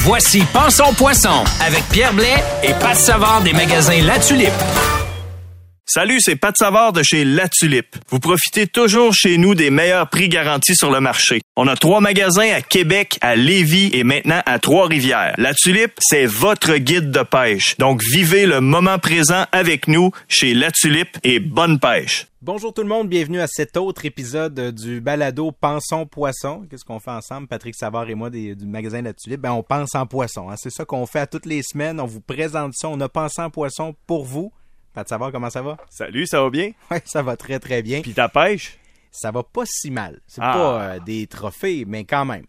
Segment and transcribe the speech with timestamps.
[0.00, 4.52] Voici Pensons Poisson avec Pierre Blais et Pat Savard des magasins La Tulipe.
[5.90, 7.96] Salut, c'est Pat Savard de chez La Tulipe.
[8.10, 11.40] Vous profitez toujours chez nous des meilleurs prix garantis sur le marché.
[11.56, 15.34] On a trois magasins à Québec, à Lévis et maintenant à Trois-Rivières.
[15.38, 17.74] La Tulipe, c'est votre guide de pêche.
[17.78, 22.26] Donc vivez le moment présent avec nous chez La Tulipe et bonne pêche.
[22.42, 26.66] Bonjour tout le monde, bienvenue à cet autre épisode du balado Pensons Poisson.
[26.70, 29.40] Qu'est-ce qu'on fait ensemble, Patrick Savard et moi du magasin La Tulipe?
[29.40, 30.50] Ben, on pense en poisson.
[30.50, 30.54] hein.
[30.58, 31.98] C'est ça qu'on fait à toutes les semaines.
[31.98, 32.90] On vous présente ça.
[32.90, 34.52] On a pensé en poisson pour vous.
[34.94, 35.76] Pat Savard, comment ça va?
[35.90, 36.72] Salut, ça va bien?
[36.90, 38.00] Ouais, ça va très très bien.
[38.02, 38.78] Puis ta pêche?
[39.10, 40.20] Ça va pas si mal.
[40.26, 40.52] C'est Ah.
[40.52, 42.44] pas euh, des trophées, mais quand même.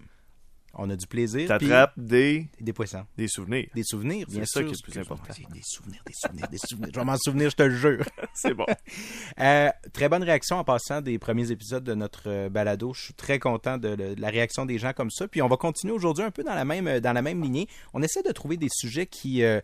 [0.81, 1.47] On a du plaisir.
[1.47, 3.05] T'attrapes des, Des poissons.
[3.17, 3.67] des souvenirs.
[3.75, 4.67] Des souvenirs, bien C'est ça sûr.
[4.69, 5.33] qui est le plus important.
[5.51, 6.89] Des souvenirs, des souvenirs, des souvenirs.
[6.93, 8.05] Je vais m'en souvenir, je te le jure.
[8.33, 8.65] C'est bon.
[9.39, 12.93] Euh, très bonne réaction en passant des premiers épisodes de notre euh, balado.
[12.93, 15.27] Je suis très content de, le- de la réaction des gens comme ça.
[15.27, 17.67] Puis on va continuer aujourd'hui un peu dans la même dans la même lignée.
[17.93, 19.61] On essaie de trouver des sujets qui euh,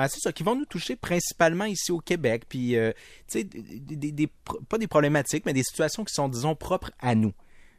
[0.00, 2.44] ben, c'est ça, qui vont nous toucher principalement ici au Québec.
[2.48, 2.92] Puis, euh,
[3.30, 4.28] tu sais, des, des-
[4.68, 7.34] pas des problématiques, mais des situations qui sont, disons, propres à nous.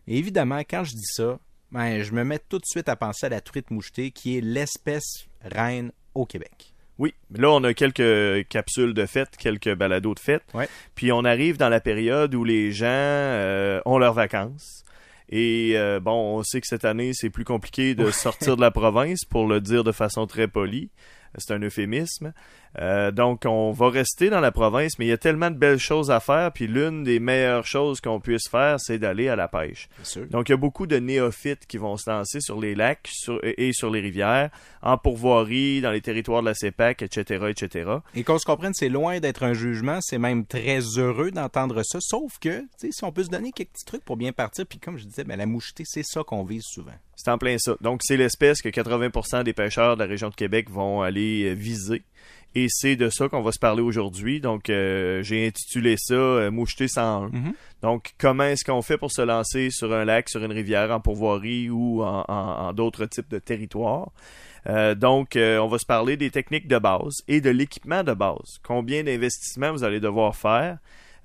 [0.08, 1.39] Et évidemment, quand je dis ça,
[1.72, 4.42] ben, je me mets tout de suite à penser à la truite mouchetée, qui est
[4.42, 6.73] l'espèce reine au Québec.
[6.99, 10.44] Oui, là on a quelques capsules de fête, quelques balados de fête.
[10.53, 10.69] Ouais.
[10.94, 14.83] Puis on arrive dans la période où les gens euh, ont leurs vacances.
[15.30, 18.69] Et euh, bon, on sait que cette année c'est plus compliqué de sortir de la
[18.69, 20.92] province, pour le dire de façon très polie.
[21.37, 22.33] C'est un euphémisme.
[22.80, 25.77] Euh, donc on va rester dans la province, mais il y a tellement de belles
[25.80, 26.52] choses à faire.
[26.53, 29.89] Puis l'une des meilleures choses qu'on puisse faire, c'est d'aller à la pêche.
[29.98, 30.27] Bien sûr.
[30.30, 33.39] Donc, il y a beaucoup de néophytes qui vont se lancer sur les lacs sur-
[33.43, 34.49] et sur les rivières,
[34.82, 37.89] en pourvoirie, dans les territoires de la CEPAC, etc., etc.
[38.15, 41.99] Et qu'on se comprenne, c'est loin d'être un jugement, c'est même très heureux d'entendre ça,
[42.02, 44.65] sauf que, tu sais, si on peut se donner quelques petits trucs pour bien partir,
[44.65, 46.92] puis comme je disais, ben, la mouchetée, c'est ça qu'on vise souvent.
[47.15, 47.76] C'est en plein ça.
[47.82, 52.02] Donc, c'est l'espèce que 80% des pêcheurs de la région de Québec vont aller viser.
[52.54, 54.42] Et c'est de ça qu'on va se parler aujourd'hui.
[54.42, 57.30] Donc, euh, j'ai intitulé ça euh, Moucheté 101.
[57.30, 57.54] Mhm.
[57.82, 61.00] Donc, comment est-ce qu'on fait pour se lancer sur un lac, sur une rivière, en
[61.00, 64.10] pourvoirie ou en, en- en d'autres types de territoires?
[64.67, 68.14] Euh, donc, euh, on va se parler des techniques de base et de l'équipement de
[68.14, 68.60] base.
[68.64, 70.78] Combien d'investissements vous allez devoir faire?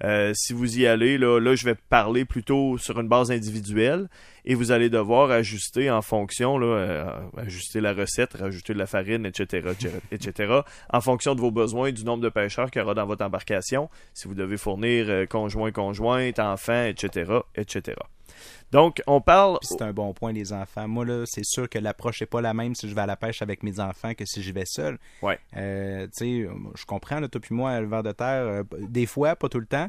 [0.04, 4.08] Euh, si vous y allez, là, là, je vais parler plutôt sur une base individuelle
[4.44, 8.86] et vous allez devoir ajuster en fonction, là, euh, ajuster la recette, rajouter de la
[8.86, 9.68] farine, etc.,
[10.12, 10.60] etc.,
[10.92, 13.88] en fonction de vos besoins, du nombre de pêcheurs qu'il y aura dans votre embarcation,
[14.14, 17.96] si vous devez fournir euh, conjoint, conjointe, etc., etc.
[18.72, 19.58] Donc, on parle...
[19.60, 20.88] Puis c'est un bon point, les enfants.
[20.88, 23.16] Moi, là, c'est sûr que l'approche n'est pas la même si je vais à la
[23.16, 24.98] pêche avec mes enfants que si j'y vais seul.
[25.22, 25.38] Ouais.
[25.56, 29.06] Euh, tu sais, je comprends, là, toi puis moi, le ver de terre, euh, des
[29.06, 29.88] fois, pas tout le temps.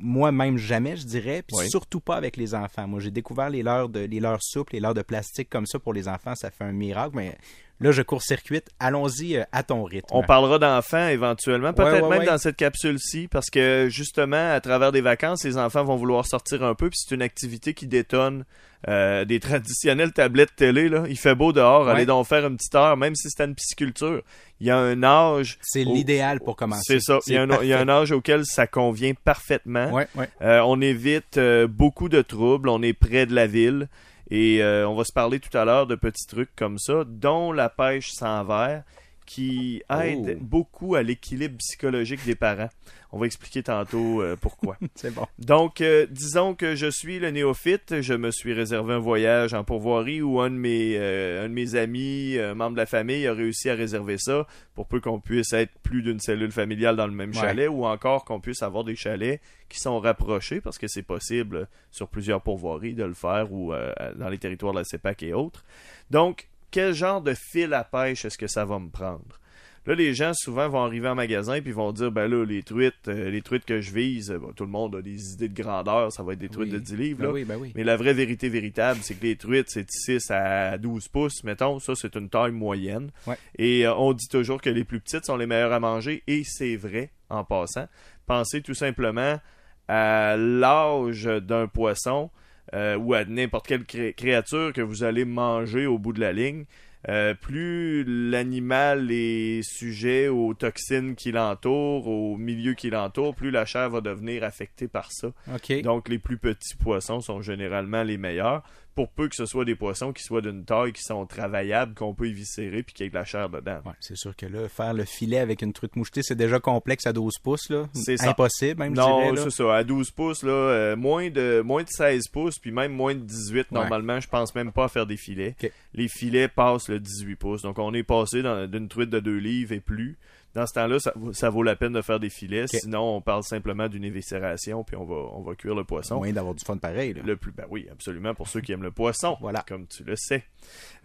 [0.00, 1.42] Moi, même jamais, je dirais.
[1.46, 1.70] Puis Oui.
[1.70, 2.86] surtout pas avec les enfants.
[2.86, 5.78] Moi, j'ai découvert les leurres, de, les leurres souples, les leurres de plastique comme ça
[5.78, 6.34] pour les enfants.
[6.34, 7.16] Ça fait un miracle.
[7.16, 7.36] Mais
[7.80, 8.68] là, je court-circuite.
[8.80, 10.06] Allons-y euh, à ton rythme.
[10.10, 14.92] On parlera d'enfants éventuellement, peut-être ouais, même dans cette capsule-ci, parce que justement, à travers
[14.92, 18.44] des vacances, les enfants vont vouloir sortir un peu, puis c'est une activité qui détonne
[18.88, 20.88] euh, des traditionnelles tablettes télé.
[20.88, 21.04] Là.
[21.08, 21.92] Il fait beau dehors, Ouais.
[21.92, 24.22] allez donc faire une petite heure, même si c'est une pisciculture.
[24.60, 25.58] Il y a un âge...
[25.62, 26.82] C'est au- l'idéal pour commencer.
[26.86, 28.02] C'est ça, il y, a un, il y a un parfait.
[28.02, 29.90] âge auquel ça convient parfaitement.
[29.92, 30.28] Ouais, ouais.
[30.42, 33.88] Euh, on évite euh, beaucoup de troubles, on est près de la ville
[34.30, 37.52] et euh, on va se parler tout à l'heure de petits trucs comme ça, dont
[37.52, 38.84] la pêche sans verre
[39.28, 40.42] qui aide Oh.
[40.42, 42.70] beaucoup à l'équilibre psychologique des parents.
[43.12, 44.76] On va expliquer tantôt euh, pourquoi.
[44.94, 45.26] C'est bon.
[45.38, 49.64] Donc, euh, disons que je suis le néophyte, je me suis réservé un voyage en
[49.64, 53.34] pourvoirie où un de mes, euh, un de mes amis, membre de la famille, a
[53.34, 57.12] réussi à réserver ça pour peu qu'on puisse être plus d'une cellule familiale dans le
[57.14, 57.40] même Ouais.
[57.40, 61.68] chalet ou encore qu'on puisse avoir des chalets qui sont rapprochés parce que c'est possible
[61.90, 63.72] sur plusieurs pourvoiries de le faire ou
[64.16, 65.64] dans les territoires de la CEPAC et autres.
[66.10, 69.38] Donc, quel genre de fil à pêche est-ce que ça va me prendre?
[69.86, 73.08] Là, les gens souvent vont arriver en magasin puis vont dire ben là, les truites,
[73.08, 76.12] euh, les truites que je vise, bon, tout le monde a des idées de grandeur,
[76.12, 76.78] ça va être des truites Oui.
[76.78, 77.20] de 10 livres.
[77.22, 77.72] Ben oui, ben oui.
[77.74, 81.78] Mais la vraie vérité véritable, c'est que les truites, c'est 6 à 12 pouces, mettons.
[81.78, 83.10] Ça, c'est une taille moyenne.
[83.26, 83.38] Ouais.
[83.56, 86.42] Et euh, on dit toujours que les plus petites sont les meilleures à manger, et
[86.44, 87.88] c'est vrai, en passant.
[88.26, 89.40] Pensez tout simplement
[89.86, 92.30] à l'âge d'un poisson
[92.74, 96.32] euh, ou à n'importe quelle cré- créature que vous allez manger au bout de la
[96.32, 96.64] ligne.
[97.08, 103.64] Euh, plus l'animal est sujet aux toxines qui l'entourent, au milieu qui l'entoure, plus la
[103.64, 105.28] chair va devenir affectée par ça.
[105.54, 105.80] OK.
[105.82, 108.64] Donc, les plus petits poissons sont généralement les meilleurs,
[108.98, 112.14] pour peu que ce soit des poissons qui soient d'une taille, qui sont travaillables, qu'on
[112.14, 113.78] peut éviscérer, puis qu'il y ait de la chair dedans.
[113.86, 117.06] Ouais, c'est sûr que là, faire le filet avec une truite mouchetée, c'est déjà complexe
[117.06, 117.86] à 12 pouces, là.
[117.94, 118.20] C'est.
[118.26, 119.72] Impossible, même, Non, c'est ça.
[119.76, 123.20] À 12 pouces, là, euh, moins, de, moins de 16 pouces, puis même moins de
[123.20, 123.66] 18, Ouais.
[123.70, 125.54] normalement, je pense même pas à faire des filets.
[125.94, 127.62] Les filets passent le 18 pouces.
[127.62, 130.18] Donc, on est passé dans- d'une truite de 2 livres et plus.
[130.58, 132.66] Dans ce temps-là, ça, vaut- ça vaut la peine de faire des filets.
[132.66, 136.16] Sinon, on parle simplement d'une éviscération, puis on va, on va cuire le poisson.
[136.16, 137.22] Moyen d'avoir du fun pareil, là.
[137.24, 139.64] Le plus, ben oui, absolument, pour ceux qui aiment le poisson, Voilà.
[139.68, 140.42] comme tu le sais.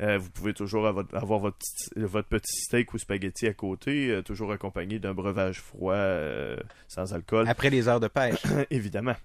[0.01, 4.09] Euh, vous pouvez toujours avoir, avoir votre, petit, votre petit steak ou spaghetti à côté,
[4.09, 6.57] euh, toujours accompagné d'un breuvage froid euh,
[6.87, 7.47] sans alcool.
[7.47, 8.41] Après les heures de pêche.
[8.71, 9.15] Évidemment.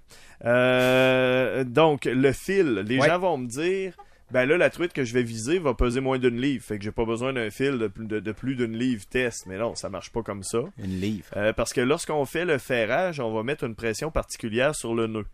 [1.65, 3.07] Donc, le fil, les Ouais.
[3.07, 3.95] gens vont me dire,
[4.31, 6.85] ben là, la truite que je vais viser va peser moins d'une livre, fait que
[6.85, 9.47] j'ai pas besoin d'un fil de, plus- de- de plus d'une livre test.
[9.47, 10.59] Mais non, ça marche pas comme ça.
[10.79, 11.27] Une livre.
[11.37, 15.07] Euh, parce que lorsqu'on fait le ferrage, on va mettre une pression particulière sur le
[15.07, 15.25] nœud.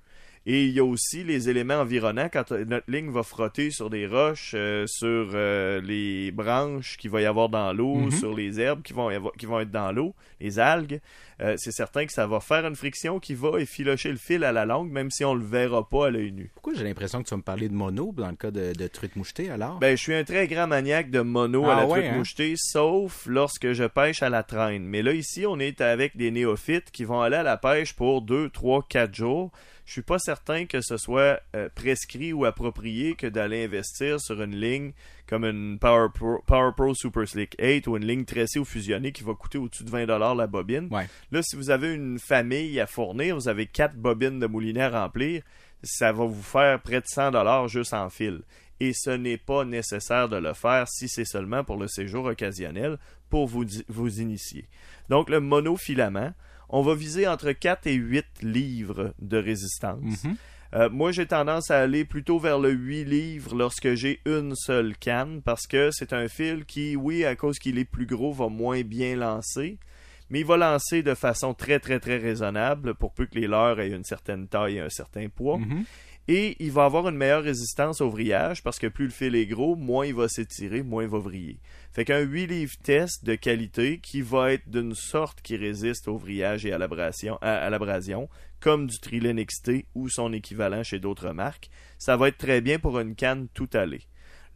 [0.46, 4.06] Et il y a aussi les éléments environnants quand notre ligne va frotter sur des
[4.06, 8.10] roches, euh, sur euh, les branches qu'il va y avoir dans l'eau, Mhm.
[8.10, 11.00] sur les herbes qui vont, y avoir- qui vont être dans l'eau, les algues.
[11.40, 14.52] Euh, c'est certain que ça va faire une friction qui va effilocher le fil à
[14.52, 16.50] la langue, même si on le verra pas à l'œil nu.
[16.54, 18.86] Pourquoi j'ai l'impression que tu vas me parler de mono dans le cas de, de
[18.86, 19.78] truite mouchetée, alors?
[19.78, 22.18] Ben, je suis un très grand maniaque de mono à Ah la ouais, truite hein?
[22.18, 24.84] mouchetée, sauf lorsque je pêche à la traîne.
[24.84, 28.20] Mais là, ici, on est avec des néophytes qui vont aller à la pêche pour
[28.20, 29.50] 2, 3, 4 jours.
[29.84, 34.40] Je suis pas certain que ce soit euh, prescrit ou approprié que d'aller investir sur
[34.40, 34.92] une ligne
[35.26, 39.12] comme une Power Pro, Power Pro Super Slick 8 ou une ligne tressée ou fusionnée
[39.12, 40.88] qui va coûter au-dessus de 20$ la bobine.
[40.90, 41.06] Ouais.
[41.30, 45.02] Là, si vous avez une famille à fournir, vous avez quatre bobines de moulinet à
[45.02, 45.42] remplir,
[45.82, 48.40] ça va vous faire près de 100$ juste en fil.
[48.80, 52.98] Et ce n'est pas nécessaire de le faire si c'est seulement pour le séjour occasionnel
[53.28, 54.66] pour vous, vous initier.
[55.08, 56.32] Donc, le monofilament,
[56.68, 60.24] on va viser entre 4 et 8 livres de résistance.
[60.24, 60.36] Mhm.
[60.74, 64.96] Euh, moi, j'ai tendance à aller plutôt vers le 8 livres lorsque j'ai une seule
[64.96, 68.48] canne parce que c'est un fil qui, oui, à cause qu'il est plus gros, va
[68.48, 69.78] moins bien lancer.
[70.30, 73.78] Mais il va lancer de façon très, très, très raisonnable pour peu que les leurres
[73.78, 75.58] aient une certaine taille et un certain poids.
[75.58, 75.84] Mhm.
[76.26, 79.46] Et il va avoir une meilleure résistance au vrillage parce que plus le fil est
[79.46, 81.58] gros, moins il va s'étirer, moins il va vriller.
[81.92, 86.16] Fait qu'un 8 livres test de qualité qui va être d'une sorte qui résiste au
[86.16, 88.28] vrillage et à l'abrasion,
[88.60, 91.68] comme du Trilene XT ou son équivalent chez d'autres marques,
[91.98, 94.06] ça va être très bien pour une canne tout allée.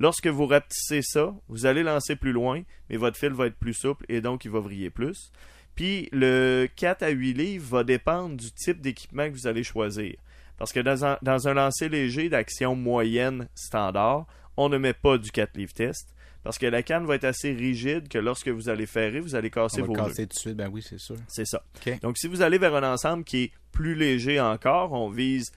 [0.00, 3.74] Lorsque vous rapetissez ça, vous allez lancer plus loin, mais votre fil va être plus
[3.74, 5.32] souple et donc il va vriller plus.
[5.74, 10.16] Puis le 4 à 8 livres va dépendre du type d'équipement que vous allez choisir.
[10.58, 14.26] Parce que dans un, dans un lancer léger d'action moyenne standard,
[14.56, 16.14] on ne met pas du 4 livres test.
[16.44, 19.50] Parce que la canne va être assez rigide que lorsque vous allez ferrer, vous allez
[19.50, 21.16] casser On va vos casser tout de suite, ben oui, c'est sûr.
[21.26, 21.62] C'est ça.
[22.00, 25.52] Donc, si vous allez vers un ensemble qui est plus léger encore, on vise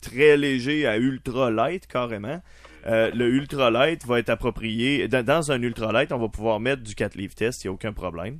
[0.00, 2.40] très léger à ultra light carrément.
[2.86, 5.08] Euh, le ultra light va être approprié.
[5.08, 7.70] Dans, dans un ultra light, on va pouvoir mettre du 4 livres test, il n'y
[7.70, 8.38] a aucun problème.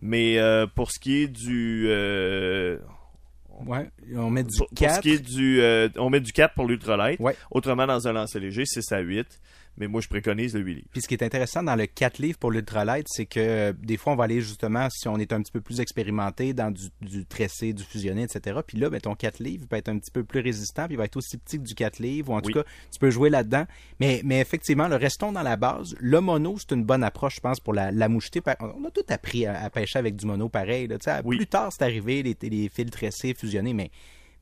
[0.00, 1.86] Mais euh, pour ce qui est du.
[1.88, 2.78] euh,
[3.66, 5.00] Ouais, on met du pour, pour ce 4.
[5.00, 5.60] qui est du.
[5.60, 7.20] euh, on met du 4 pour l'ultra light.
[7.20, 7.36] Ouais.
[7.50, 9.26] Autrement, dans un lancer léger, 6 à 8.
[9.76, 10.88] Mais moi, je préconise le 8 livres.
[10.92, 13.96] Puis ce qui est intéressant dans le 4 livres pour l'ultralight, c'est que euh, des
[13.96, 16.88] fois, on va aller justement, si on est un petit peu plus expérimenté dans du,
[17.00, 18.60] du tressé, du fusionné, etc.
[18.66, 20.98] Puis là, ben, ton 4 livres peut être un petit peu plus résistant, puis il
[20.98, 23.30] va être aussi petit que du 4 livres, ou en tout cas, tu peux jouer
[23.30, 23.64] là-dedans.
[24.00, 25.96] Mais, mais effectivement, le restons dans la base.
[25.98, 27.90] Le mono, c'est une bonne approche, je pense, pour la.
[28.44, 30.86] Pa- On a tout appris à, à pêcher avec du mono pareil.
[30.86, 31.36] Là, Oui.
[31.36, 33.90] Plus tard, c'est arrivé, les, les fils tressés, fusionnés, mais...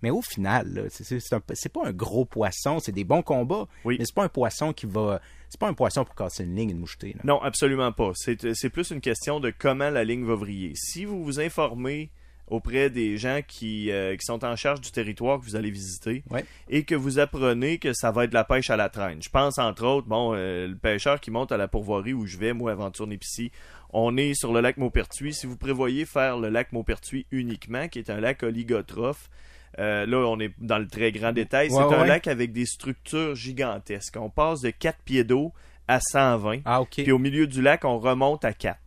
[0.02, 3.96] Mais au final, c'est- pas un gros poisson, c'est des bons combats, Oui.
[3.98, 6.70] mais c'est pas un poisson qui va, c'est pas un poisson pour casser une ligne,
[6.70, 7.12] une mouchetée.
[7.14, 7.20] là.
[7.24, 8.12] Non, absolument pas.
[8.14, 10.72] C'est c'est plus une question de comment la ligne va vriller.
[10.74, 12.10] Si vous vous informez
[12.48, 16.22] auprès des gens qui, euh, qui sont en charge du territoire que vous allez visiter
[16.30, 16.44] Ouais.
[16.68, 19.22] et que vous apprenez que ça va être de la pêche à la traîne.
[19.22, 22.36] Je pense entre autres, bon, euh, le pêcheur qui monte à la pourvoirie où je
[22.36, 23.52] vais, moi, Aventure Népicie,
[23.94, 25.32] on est sur le lac Maupertuis.
[25.32, 29.30] Si vous prévoyez faire le lac Maupertuis uniquement, qui est un lac oligotrophe,
[29.78, 31.70] euh, là, on est dans le très grand détail.
[31.70, 34.16] Ouais, c'est un lac avec des structures gigantesques.
[34.18, 35.52] On passe de 4 pieds d'eau
[35.88, 36.60] à 120.
[36.64, 36.94] Ah, ok.
[36.96, 38.78] Puis au milieu du lac, on remonte à 4.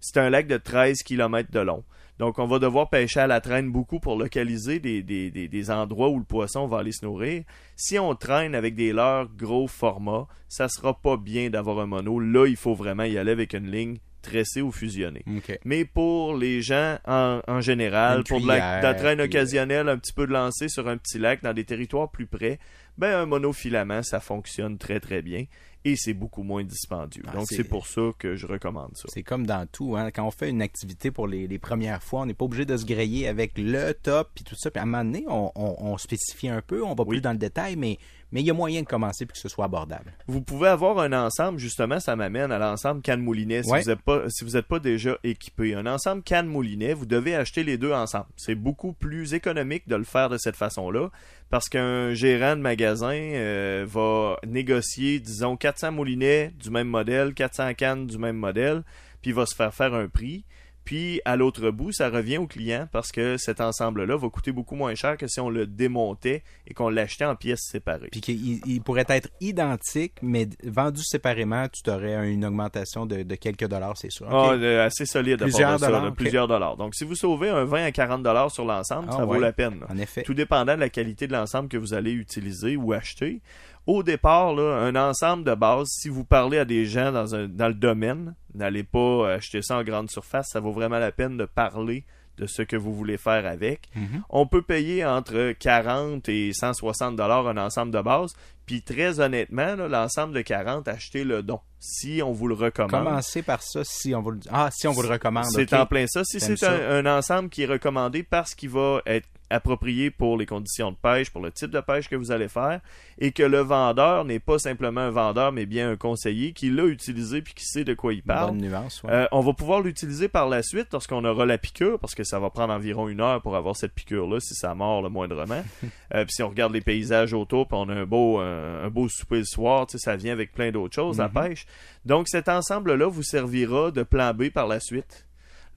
[0.00, 1.84] C'est un lac de 13 km de long.
[2.18, 5.70] Donc, on va devoir pêcher à la traîne beaucoup pour localiser des, des, des, des
[5.70, 7.44] endroits où le poisson va aller se nourrir.
[7.76, 12.18] Si on traîne avec des leurres gros format, ça sera pas bien d'avoir un mono.
[12.18, 15.22] Là, il faut vraiment y aller avec une ligne tressée ou fusionnée.
[15.36, 15.58] Ok.
[15.64, 19.88] Mais pour les gens en, en général, pour de la, de la traîne euh, occasionnelle,
[19.88, 22.58] un petit peu de lancer sur un petit lac dans des territoires plus près,
[22.98, 25.44] ben un monofilament, ça fonctionne très très bien.
[25.88, 27.22] Et c'est beaucoup moins dispendieux.
[27.26, 29.04] Ah, Donc, c'est- pour ça que je recommande ça.
[29.08, 30.10] C'est comme dans tout, hein.
[30.10, 32.76] Quand on fait une activité pour les, les premières fois, on n'est pas obligé de
[32.76, 34.70] se griller avec le top puis tout ça.
[34.70, 37.16] Puis à un moment donné, on, on- on spécifie un peu, on va Oui.
[37.16, 37.98] plus dans le détail, mais
[38.32, 40.12] mais il y a moyen de commencer puis que ce soit abordable.
[40.26, 43.82] Vous pouvez avoir un ensemble, justement, ça m'amène à l'ensemble Cannes Moulinet si Ouais.
[43.82, 45.74] vous n'êtes pas, si vous êtes pas déjà équipé.
[45.76, 48.26] Un ensemble Cannes Moulinet, vous devez acheter les deux ensemble.
[48.36, 51.10] C'est beaucoup plus économique de le faire de cette façon-là
[51.50, 57.74] parce qu'un gérant de magasin euh, va négocier, disons, 400 moulinets du même modèle, 400
[57.74, 58.82] cannes du même modèle,
[59.22, 60.44] puis il va se faire faire un prix.
[60.86, 64.76] Puis à l'autre bout, ça revient au client parce que cet ensemble-là va coûter beaucoup
[64.76, 68.08] moins cher que si on le démontait et qu'on l'achetait en pièces séparées.
[68.12, 73.34] Puis qu'il il pourrait être identique, mais vendu séparément, tu aurais une augmentation de, de
[73.34, 74.26] quelques dollars, c'est sûr.
[74.30, 74.52] Ah,
[74.84, 76.76] assez solide Plusieurs ça, dollars, plusieurs dollars.
[76.76, 79.52] Donc, si vous sauvez un 20 à 40 dollars sur l'ensemble, Ah ça vaut la
[79.52, 79.80] peine.
[79.80, 79.86] là.
[79.90, 80.22] En effet.
[80.22, 83.40] Tout dépendant de la qualité de l'ensemble que vous allez utiliser ou acheter.
[83.86, 87.46] Au départ, là, un ensemble de base, si vous parlez à des gens dans, un,
[87.46, 90.48] dans le domaine, n'allez pas acheter ça en grande surface.
[90.50, 92.04] Ça vaut vraiment la peine de parler
[92.36, 93.88] de ce que vous voulez faire avec.
[93.94, 94.22] Mhm.
[94.28, 98.34] On peut payer entre 40 et 160 dollars un ensemble de base.
[98.66, 101.60] Puis très honnêtement, l'ensemble de 40, achetez le don.
[101.78, 103.04] Si on vous le recommande.
[103.04, 105.46] Commencez par ça si on vous le Ah, si on vous le recommande.
[105.52, 106.24] C'est en plein ça.
[106.24, 110.90] Si c'est un ensemble qui est recommandé parce qu'il va être approprié pour les conditions
[110.90, 112.80] de pêche, pour le type de pêche que vous allez faire,
[113.18, 116.84] et que le vendeur n'est pas simplement un vendeur, mais bien un conseiller qui l'a
[116.84, 118.50] utilisé puis qui sait de quoi il parle.
[118.50, 119.02] bonne nuance.
[119.02, 119.12] ouais.
[119.12, 122.38] Euh, on va pouvoir l'utiliser par la suite lorsqu'on aura la piqûre, parce que ça
[122.38, 125.62] va prendre environ une heure pour avoir cette piqûre-là, si ça mord le moindrement.
[126.14, 128.90] euh, puis si on regarde les paysages autour, puis on a un beau, un, un
[128.90, 131.66] beau souper le soir, ça vient avec plein d'autres choses, la pêche.
[132.04, 135.25] Donc cet ensemble-là vous servira de plan B par la suite.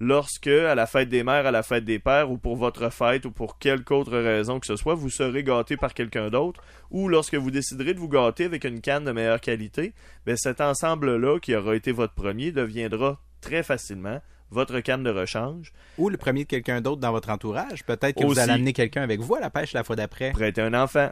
[0.01, 3.25] Lorsque, à la fête des mères, à la fête des pères, ou pour votre fête,
[3.25, 7.09] ou pour quelque autre raison que ce soit, vous serez gâté par quelqu'un d'autre, ou
[7.09, 9.93] lorsque vous déciderez de vous gâter avec une canne de meilleure qualité,
[10.25, 15.73] ben cet ensemble-là, qui aura été votre premier, deviendra très facilement votre canne de rechange.
[15.97, 17.83] Ou le premier de quelqu'un d'autre dans votre entourage.
[17.83, 20.31] Peut-être que vous allez amener quelqu'un avec vous à la pêche la fois d'après.
[20.31, 21.11] Prêter un enfant,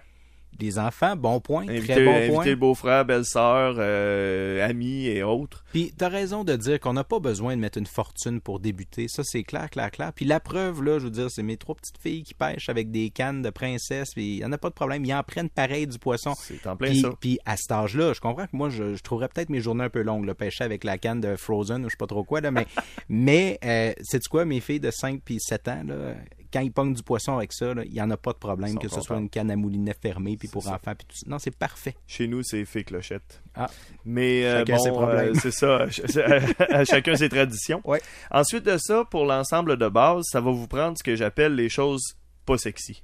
[0.60, 2.46] Des enfants, bon point, inviter, très bon inviter point.
[2.46, 5.64] le beau-frère, belle-sœur, euh, amis et autres.
[5.72, 9.08] Puis t'as raison de dire qu'on n'a pas besoin de mettre une fortune pour débuter.
[9.08, 10.12] Ça, c'est clair, clair, clair.
[10.14, 12.92] Puis la preuve, là, je veux dire, c'est mes trois petites filles qui pêchent avec
[12.92, 14.10] des cannes de princesse.
[14.14, 15.06] Puis il n'y en a pas de problème.
[15.06, 16.34] Ils en prennent pareil du poisson.
[16.38, 17.10] C'est en plein Puis, ça.
[17.20, 19.90] puis à cet âge-là, je comprends que moi, je, je trouverais peut-être mes journées un
[19.90, 22.42] peu longues, le pêcher avec la canne de Frozen ou je sais pas trop quoi,
[22.42, 22.66] là, mais,
[23.10, 26.16] mais euh, sais-tu quoi, mes filles de 5 puis 7 ans, là,
[26.52, 28.78] quand ils pognent du poisson avec ça, là, il n'y en a pas de problème,
[28.80, 30.76] que ce soit une canne à moulinet fermée, puis pour ça.
[30.76, 31.26] enfants, puis tout ça.
[31.28, 31.96] Non, c'est parfait.
[32.08, 33.42] Chez nous, c'est fée clochette.
[33.56, 33.70] Ah.
[34.06, 35.86] Mais euh, Chacun bon, euh, c'est ça.
[36.70, 37.82] à chacun ses traditions.
[37.84, 38.02] Ouais.
[38.32, 41.70] Ensuite de ça, pour l'ensemble de base, ça va vous prendre ce que j'appelle les
[41.70, 43.04] choses pas sexy.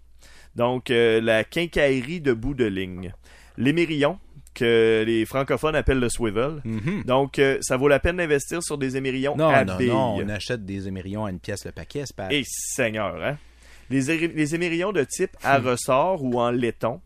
[0.56, 3.14] Donc, euh, la quincaillerie de bout de ligne.
[3.58, 4.20] L'émérillon,
[4.54, 6.62] que les francophones appellent le swivel.
[6.64, 7.04] Mhm.
[7.06, 9.90] Donc, euh, ça vaut la peine d'investir sur des émérillons Non, à non, billes.
[9.90, 12.32] non, on achète des émérillons à une pièce le paquet, c'est pas...
[12.32, 13.38] Et seigneur, hein?
[13.90, 14.56] Les, les
[14.94, 15.68] de type à Hmm.
[15.68, 17.02] ressort ou en laiton.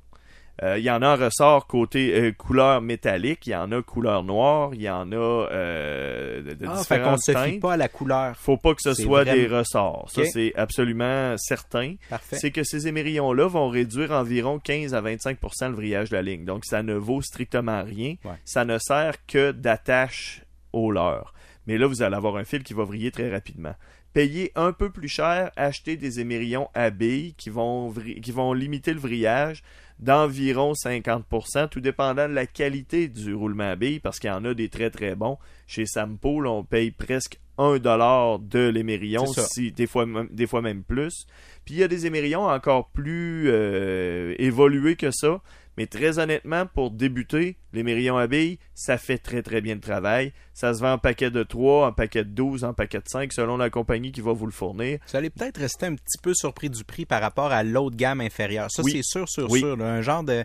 [0.64, 3.82] Euh, Il y en a en ressort côté euh, couleur métallique, il y en a
[3.82, 7.60] couleur noire, il y en a euh, de, de ah, fait qu'on différentes se fie
[7.60, 8.36] pas à la couleur.
[8.38, 10.10] Faut pas que ce soit vraiment- des ressorts.
[10.12, 11.96] Ça, c'est absolument certain.
[12.10, 12.38] Parfait.
[12.38, 16.46] C'est que ces émérillons-là vont réduire environ 15 à 25% le vrillage de la ligne.
[16.46, 18.16] Donc, ça ne vaut strictement rien.
[18.26, 18.32] Ouais.
[18.46, 20.42] Ça ne sert que d'attache
[20.74, 21.34] au leurre.
[21.68, 23.74] Mais là, vous allez avoir un fil qui va vriller très rapidement.
[24.14, 28.94] Payez un peu plus cher, acheter des émérillons à billes qui vont, qui vont limiter
[28.94, 29.62] le vrillage
[30.00, 34.46] d'environ 50%, tout dépendant de la qualité du roulement à billes, parce qu'il y en
[34.46, 35.38] a des très très bons.
[35.66, 40.46] Chez Sampo, là, on paye presque 1 dollar de l'émérillon, si, des, fois, même- des
[40.46, 41.26] fois même plus.
[41.66, 45.42] Puis il y a des émérillons encore plus euh, évolués que ça.
[45.78, 50.34] Mais très honnêtement, pour débuter, l'émérillon à billes, ça fait très très bien le travail.
[50.54, 53.32] Ça se vend en paquet de 3, en paquet de 12, en paquet de 5,
[53.32, 54.98] selon la compagnie qui va vous le fournir.
[55.08, 58.22] Vous allez peut-être rester un petit peu surpris du prix par rapport à l'autre gamme
[58.22, 58.72] inférieure.
[58.72, 58.92] Ça, Oui.
[58.94, 59.60] c'est sûr, sûr, Oui.
[59.60, 59.78] sûr.
[59.78, 59.86] là.
[59.94, 60.44] un genre de.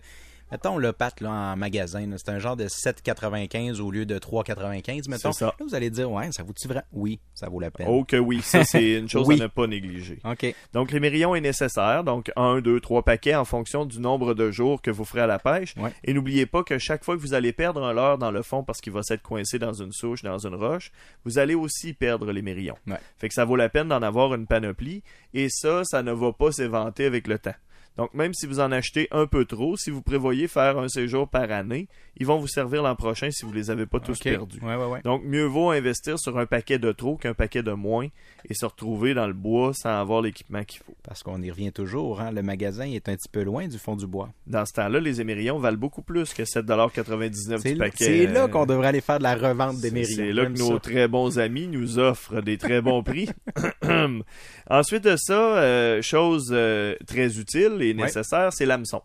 [0.53, 5.09] Mettons le pat là, en magasin, c'est un genre de 7,95 au lieu de 3,95,
[5.09, 5.33] mettons.
[5.33, 5.47] Ça.
[5.47, 6.83] Là, vous allez dire, ouais, ça vaut-tu vrai?
[6.93, 7.87] Oui, ça vaut la peine.
[7.89, 9.41] Oh que oui, ça c'est une chose Oui.
[9.41, 10.19] à ne pas négliger.
[10.25, 10.55] OK.
[10.73, 14.83] Donc l'émérillon est nécessaire, donc 1, 2, 3 paquets en fonction du nombre de jours
[14.83, 15.75] que vous ferez à la pêche.
[15.77, 15.93] Ouais.
[16.05, 18.63] Et n'oubliez pas que chaque fois que vous allez perdre un leurre dans le fond
[18.63, 20.93] parce qu'il va s'être coincé dans une souche, dans une roche,
[21.25, 22.77] vous allez aussi perdre l'émérillon.
[22.87, 22.99] Ouais.
[23.19, 25.03] Fait que ça vaut la peine d'en avoir une panoplie
[25.35, 27.55] et ça, ça ne va pas s'éventer avec le temps.
[27.99, 31.29] Donc, même si vous en achetez un peu trop, si vous prévoyez faire un séjour
[31.29, 34.59] par année, ils vont vous servir l'an prochain si vous les avez pas tous perdus.
[34.63, 35.01] Ouais, ouais, ouais.
[35.05, 38.09] Donc, mieux vaut investir sur un paquet de trop qu'un paquet de moins
[38.49, 40.95] et se retrouver dans le bois sans avoir l'équipement qu'il faut.
[41.03, 42.21] Parce qu'on y revient toujours.
[42.21, 42.31] Hein?
[42.33, 44.31] Le magasin est un petit peu loin du fond du bois.
[44.47, 48.05] Dans ce temps-là, les émérions valent beaucoup plus que 7,99$ C'est du là, paquet.
[48.05, 50.79] c'est là Euh, qu'on devrait aller faire de la revente des C'est- là que nos
[50.79, 53.29] très bons amis nous offrent des très bons prix.
[54.71, 59.03] Ensuite de ça, euh, chose euh, très utile et nécessaire, c'est l'hameçon.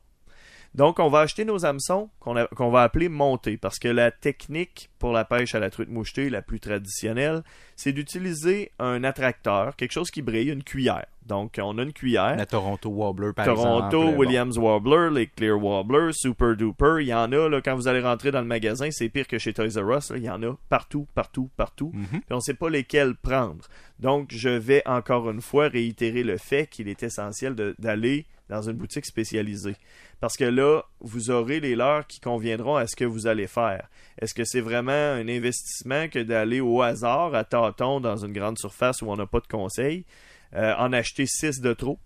[0.77, 5.11] Donc, on va acheter nos hameçons qu'on va appeler monter parce que la technique pour
[5.11, 7.41] la pêche à la truite mouchetée, la plus traditionnelle,
[7.75, 11.07] c'est d'utiliser un attracteur, quelque chose qui brille, une cuillère.
[11.25, 12.37] Donc, on a une cuillère.
[12.37, 14.19] La Toronto Wobbler, par Toronto, exemple.
[14.19, 17.99] Williams Wobbler, les Clear Wobbler, Super Duper, il y en a là, quand vous allez
[17.99, 20.41] rentrer dans le magasin, c'est pire que chez Toys R Us, là, il y en
[20.43, 21.91] a partout, partout, partout.
[21.93, 22.05] Mhm.
[22.05, 23.65] Puis on ne sait pas lesquels prendre.
[23.99, 28.77] Donc je vais encore une fois réitérer le fait qu'il est essentiel d'aller dans une
[28.77, 29.75] boutique spécialisée.
[30.19, 33.89] Parce que là, vous aurez les leurs qui conviendront à ce que vous allez faire.
[34.19, 38.57] Est-ce que c'est vraiment un investissement que d'aller au hasard, à tâtons, dans une grande
[38.57, 40.05] surface où on n'a pas de conseils,
[40.55, 41.99] euh, en acheter 6 de trop,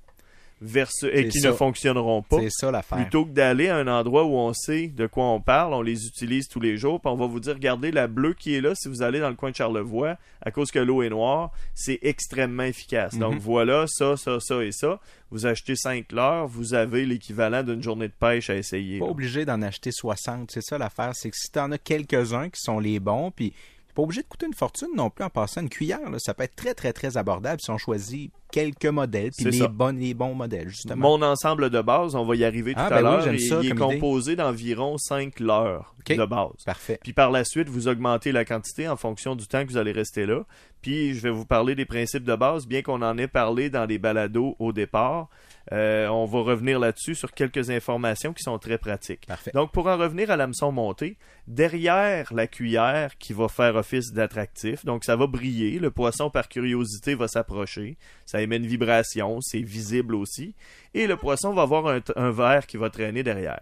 [0.62, 1.50] versus, et qui ça.
[1.50, 2.38] ne fonctionneront pas?
[2.40, 3.00] C'est ça l'affaire.
[3.00, 6.06] Plutôt que d'aller à un endroit où on sait de quoi on parle, on les
[6.06, 8.76] utilise tous les jours, puis on va vous dire, regardez la bleue qui est là,
[8.76, 12.00] si vous allez dans le coin de Charlevoix, à cause que l'eau est noire, c'est
[12.04, 13.18] extrêmement efficace.
[13.18, 13.40] Donc Mhm.
[13.40, 15.00] voilà, ça, ça, ça et ça.
[15.32, 19.00] Vous achetez 5 leurres, vous avez l'équivalent d'une journée de pêche à essayer.
[19.00, 19.12] pas là.
[19.12, 20.52] obligé d'en acheter 60.
[20.52, 21.12] C'est ça l'affaire.
[21.16, 23.54] C'est que si t'en as quelques-uns qui sont les bons, puis
[23.96, 26.10] pas obligé de coûter une fortune non plus en passant une cuillère.
[26.10, 26.18] là.
[26.20, 30.00] Ça peut être très, très, très abordable si on choisit quelques modèles, puis les, bonnes,
[30.00, 31.18] les bons modèles, justement.
[31.18, 33.76] Mon ensemble de base, on va y arriver tout Ah, à ben l'heure, il est
[33.76, 36.64] composé d'environ 5 leurres de base.
[36.66, 37.00] Parfait.
[37.02, 39.92] Puis par la suite, vous augmentez la quantité en fonction du temps que vous allez
[39.92, 40.46] rester là.
[40.82, 43.86] Puis je vais vous parler des principes de base, bien qu'on en ait parlé dans
[43.86, 45.30] les balados au départ.
[45.72, 49.28] Euh, on va revenir là-dessus sur quelques informations qui sont très pratiques.
[49.28, 49.52] Parfait.
[49.54, 51.18] Donc pour en revenir à l'hameçon monté,
[51.48, 56.50] derrière la cuillère qui va faire office d'attractif, donc ça va briller, le poisson par
[56.50, 60.56] curiosité va s'approcher, ça émet une vibration, c'est visible aussi,
[60.94, 63.62] et le poisson va avoir un, un verre qui va traîner derrière.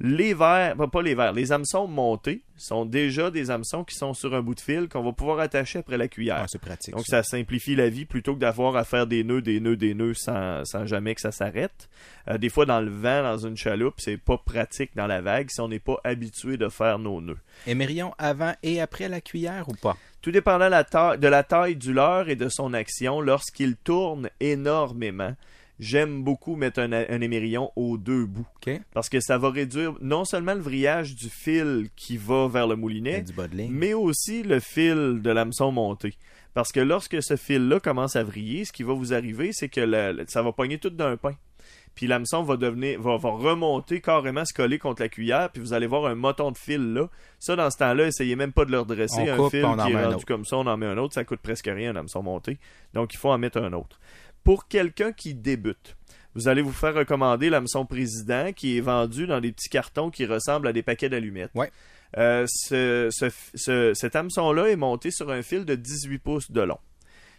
[0.00, 4.14] Les verres, ben, pas les verres, les hameçons montés sont déjà des hameçons qui sont
[4.14, 6.38] sur un bout de fil qu'on va pouvoir attacher après la cuillère.
[6.40, 6.94] Ah, c'est pratique.
[6.94, 7.22] Donc ça.
[7.22, 10.14] ça simplifie la vie plutôt que d'avoir à faire des nœuds, des nœuds, des nœuds
[10.14, 11.88] sans, sans jamais que ça s'arrête.
[12.28, 15.50] Euh, des fois dans le vent, dans une chaloupe, c'est pas pratique dans la vague
[15.50, 17.38] si on n'est pas habitué de faire nos nœuds.
[17.66, 19.96] Émerion avant et après la cuillère ou pas?
[20.22, 25.34] Tout dépendant de la taille du leurre et de son action, lorsqu'il tourne énormément,
[25.78, 28.46] j'aime beaucoup mettre un, un émerillon aux deux bouts.
[28.94, 32.76] Parce que ça va réduire non seulement le vrillage du fil qui va vers le
[32.76, 33.20] moulinet,
[33.70, 36.14] mais aussi le fil de l'hameçon monté.
[36.54, 39.80] Parce que lorsque ce fil-là commence à vriller, ce qui va vous arriver, c'est que
[39.80, 41.34] le- ça va pogner tout d'un pain.
[41.94, 45.72] Puis l'hameçon va devenir, va, va remonter carrément se coller contre la cuillère, puis vous
[45.72, 47.08] allez voir un moton de fil là.
[47.40, 49.20] Ça, dans ce temps-là, essayez même pas de le redresser.
[49.22, 51.24] On un coupe, fil qui est rendu comme ça, on en met un autre, ça
[51.24, 52.58] coûte presque rien un hameçon monté.
[52.94, 53.98] Donc il faut en mettre un autre.
[54.48, 55.94] Pour quelqu'un qui débute,
[56.34, 60.24] vous allez vous faire recommander l'hameçon président qui est vendu dans des petits cartons qui
[60.24, 61.50] ressemblent à des paquets d'allumettes.
[61.54, 61.70] Ouais.
[62.16, 66.62] Euh, ce, ce- ce- cet hameçon-là est monté sur un fil de 18 pouces de
[66.62, 66.78] long.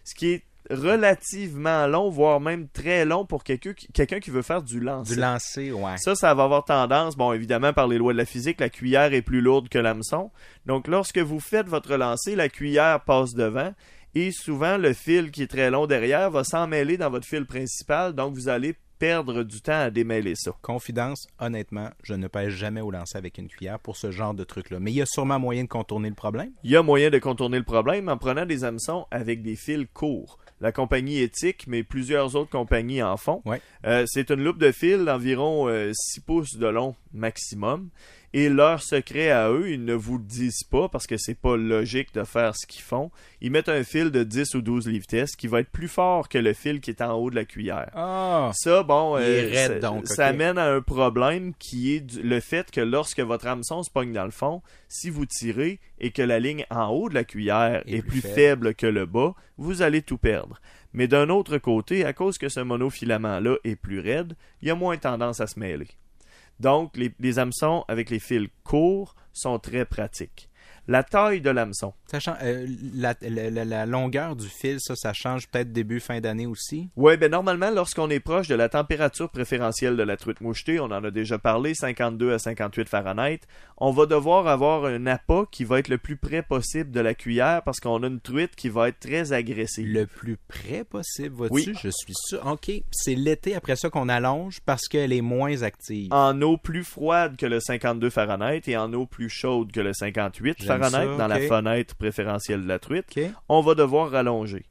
[0.03, 4.43] Ce qui est relativement long, voire même très long pour quelqu'un qui, quelqu'un qui veut
[4.43, 5.15] faire du lancer.
[5.15, 5.97] Du lancer, ouais.
[5.97, 9.13] Ça, ça va avoir tendance, bon, évidemment, par les lois de la physique, la cuillère
[9.15, 10.29] est plus lourde que l'hameçon.
[10.67, 13.73] Donc, lorsque vous faites votre lancer, la cuillère passe devant
[14.15, 18.13] et souvent, le fil qui est très long derrière va s'emmêler dans votre fil principal.
[18.13, 20.51] Donc, vous allez perdre du temps à démêler ça.
[20.61, 24.43] Confidence, honnêtement, je ne pèse jamais au lancer avec une cuillère pour ce genre de
[24.43, 24.79] truc-là.
[24.79, 26.51] Mais il y a sûrement moyen de contourner le problème.
[26.63, 29.87] Il y a moyen de contourner le problème en prenant des hameçons avec des fils
[29.93, 30.37] courts.
[30.59, 33.41] La compagnie éthique, mais plusieurs autres compagnies en font.
[33.45, 33.61] Ouais.
[33.85, 37.89] Euh, c'est une loupe de fil d'environ euh, 6 pouces de long maximum.
[38.33, 41.57] Et leur secret à eux, ils ne vous le disent pas parce que c'est pas
[41.57, 43.09] logique de faire ce qu'ils font.
[43.41, 46.29] Ils mettent un fil de 10 ou 12 livres test qui va être plus fort
[46.29, 47.89] que le fil qui est en haut de la cuillère.
[47.95, 48.51] Ah!
[48.53, 52.69] Ça, bon, euh, ça, donc, ça amène à un problème qui est du- le fait
[52.69, 56.39] que lorsque votre hameçon se pogne dans le fond, si vous tirez et que la
[56.39, 58.35] ligne en haut de la cuillère est, plus plus faible.
[58.35, 58.75] faible.
[58.75, 60.61] que le bas, vous allez tout perdre.
[60.93, 64.75] Mais d'un autre côté, à cause que ce monofilament-là est plus raide, il y a
[64.75, 65.87] moins tendance à se mêler.
[66.59, 70.48] Donc, les, hameçons avec les fils courts sont très pratiques.
[70.89, 71.93] La taille de l'hameçon.
[72.41, 76.89] Euh, la, la- longueur du fil, ça, ça change peut-être début, fin d'année aussi?
[76.95, 80.85] Oui, ben normalement, lorsqu'on est proche de la température préférentielle de la truite mouchetée, on
[80.85, 83.41] en a déjà parlé, 52 à 58 Fahrenheit,
[83.77, 87.13] on va devoir avoir un appât qui va être le plus près possible de la
[87.13, 89.87] cuillère parce qu'on a une truite qui va être très agressive.
[89.87, 91.53] Le plus près possible, vois-tu?
[91.53, 91.71] Oui.
[91.83, 92.43] Je suis sûr.
[92.47, 92.71] OK.
[92.91, 96.11] C'est l'été après ça qu'on allonge parce qu'elle est moins active.
[96.11, 99.93] En eau plus froide que le 52 Fahrenheit et en eau plus chaude que le
[99.93, 104.65] 58 J'aime Ça, dans la fenêtre préférentielle de la truite, on va devoir rallonger.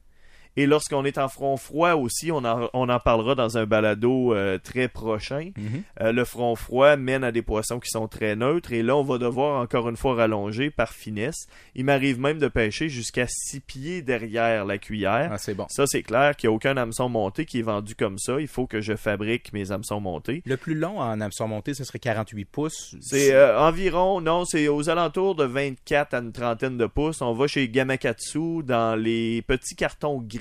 [0.57, 4.33] Et lorsqu'on est en front froid aussi, on en, on en parlera dans un balado
[4.33, 5.51] euh, très prochain.
[5.57, 5.83] Mhm.
[6.01, 9.03] Euh, le front froid mène à des poissons qui sont très neutres et là, on
[9.03, 11.47] va devoir encore une fois rallonger par finesse.
[11.75, 15.29] Il m'arrive même de pêcher jusqu'à 6 pieds derrière la cuillère.
[15.31, 15.65] Ah, c'est bon.
[15.69, 18.41] Ça, c'est clair qu'il n'y a aucun hameçon monté qui est vendu comme ça.
[18.41, 20.41] Il faut que je fabrique mes hameçons montés.
[20.45, 22.95] Le plus long en hameçon monté, ce serait 48 pouces.
[23.01, 27.21] C'est euh, environ, non, c'est aux alentours de 24 à une trentaine de pouces.
[27.21, 30.38] On va chez Gamakatsu dans les petits cartons gris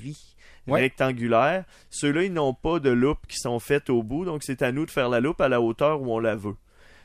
[0.67, 0.81] Ouais.
[0.81, 1.65] rectangulaires.
[1.89, 4.85] Ceux-là, ils n'ont pas de loupe qui sont faites au bout, donc c'est à nous
[4.85, 6.57] de faire la loupe à la hauteur où on la veut.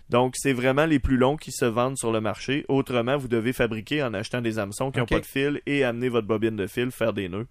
[0.10, 2.66] Donc, c'est vraiment les plus longs qui se vendent sur le marché.
[2.68, 6.10] Autrement, vous devez fabriquer en achetant des hameçons qui n'ont pas de fil et amener
[6.10, 7.48] votre bobine de fil, faire des nœuds.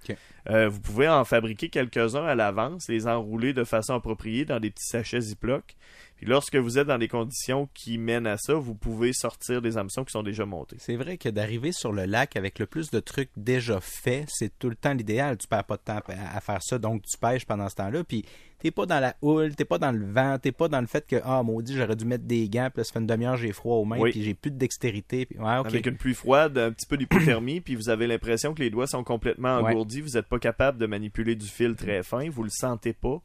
[0.50, 4.70] Euh, vous pouvez en fabriquer quelques-uns à l'avance, les enrouler de façon appropriée dans des
[4.70, 5.76] petits sachets Ziploc.
[6.22, 9.76] Puis lorsque vous êtes dans des conditions qui mènent à ça, vous pouvez sortir des
[9.76, 10.76] hameçons qui sont déjà montés.
[10.78, 14.56] C'est vrai que d'arriver sur le lac avec le plus de trucs déjà faits, c'est
[14.56, 15.36] tout le temps l'idéal.
[15.36, 18.04] Tu perds pas de temps à, faire ça, donc tu pêches pendant ce temps-là.
[18.04, 18.24] Puis
[18.60, 21.04] t'es pas dans la houle, t'es pas dans le vent, t'es pas dans le fait
[21.04, 23.50] que ah maudit j'aurais dû mettre des gants, puis là, ça fait une demi-heure j'ai
[23.50, 24.12] froid aux mains, Oui.
[24.12, 25.26] puis j'ai plus de dextérité.
[25.26, 25.40] Puis...
[25.40, 25.66] Ouais, ok.
[25.66, 28.86] Avec une pluie froide, un petit peu d'hypothermie, puis vous avez l'impression que les doigts
[28.86, 29.72] sont complètement Ouais.
[29.72, 30.00] engourdis.
[30.00, 33.20] Vous n'êtes pas capable de manipuler du fil très fin, vous le sentez pas.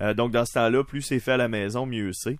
[0.00, 2.36] Euh, donc dans ce temps-là, plus c'est fait à la maison, mieux c'est.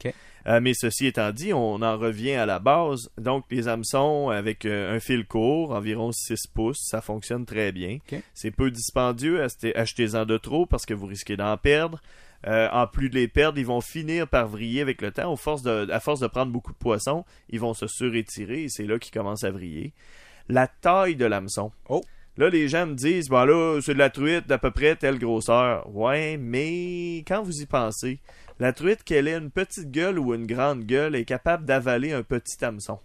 [0.47, 3.11] Euh, mais ceci étant dit, on en revient à la base.
[3.19, 7.99] Donc les hameçons avec euh, un fil court, environ 6 pouces, ça fonctionne très bien.
[8.35, 12.01] C'est peu dispendieux, achetez- achetez-en de trop parce que vous risquez d'en perdre.
[12.47, 15.33] Euh, en plus de les perdre, ils vont finir par vriller avec le temps.
[15.33, 18.69] Au force de- à force de prendre beaucoup de poissons, ils vont se surétirer et
[18.69, 19.93] c'est là qu'ils commencent à vriller.
[20.49, 21.73] La taille de l'hameçon.
[21.89, 22.01] Oh.
[22.39, 25.19] Là, les gens me disent, bah là, c'est de la truite d'à peu près telle
[25.19, 25.93] grosseur.
[25.93, 28.21] Ouais, mais quand vous y pensez,
[28.61, 32.23] la truite, qu'elle ait une petite gueule ou une grande gueule, est capable d'avaler un
[32.23, 33.01] petit hameçon.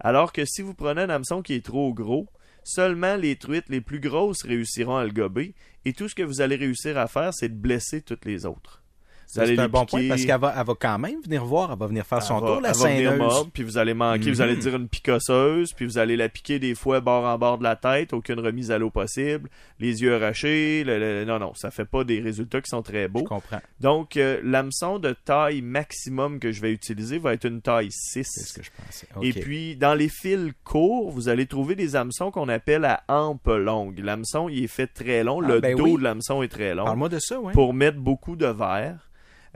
[0.00, 2.26] Alors que si vous prenez un hameçon qui est trop gros,
[2.64, 6.40] seulement les truites les plus grosses réussiront à le gober, et tout ce que vous
[6.40, 8.79] allez réussir à faire, c'est de blesser toutes les autres.
[9.32, 11.44] Vous Ça, allez c'est un bon point parce qu'elle va, elle va quand même venir
[11.44, 12.72] voir, elle va venir faire son tour, la
[13.16, 14.60] mordre, puis vous allez manquer, vous allez Mhm.
[14.60, 17.76] dire une picosseuse, puis vous allez la piquer des fois bord en bord de la
[17.76, 21.84] tête, aucune remise à l'eau possible, les yeux arrachés, le- le- non, non, ça fait
[21.84, 23.22] pas des résultats qui sont très Je beaux.
[23.24, 23.60] comprends.
[23.80, 28.24] Donc, euh, l'hameçon de taille maximum que je vais utiliser va être une taille 6.
[28.24, 29.06] C'est ce que je pensais.
[29.22, 33.46] Et puis, dans les fils courts, vous allez trouver des hameçons qu'on appelle à hampe
[33.46, 33.98] longue.
[34.00, 35.40] L'hameçon, il est fait très long.
[35.44, 35.96] Ah, le ben dos oui.
[35.98, 37.52] de l'hameçon est très long Parle-moi de ça, oui.
[37.52, 39.06] pour mettre beaucoup de verre.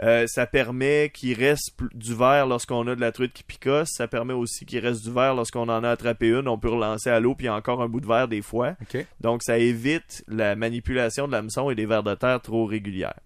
[0.02, 3.90] Euh, ça permet qu'il reste du verre lorsqu'on a de la truite qui picosse.
[3.92, 6.48] Ça permet aussi qu'il reste du verre lorsqu'on en a attrapé une.
[6.48, 8.74] On peut relancer à l'eau, puis encore un bout de verre des fois.
[9.20, 13.20] Donc, ça évite la manipulation de l'hameçon et des vers de terre trop régulières.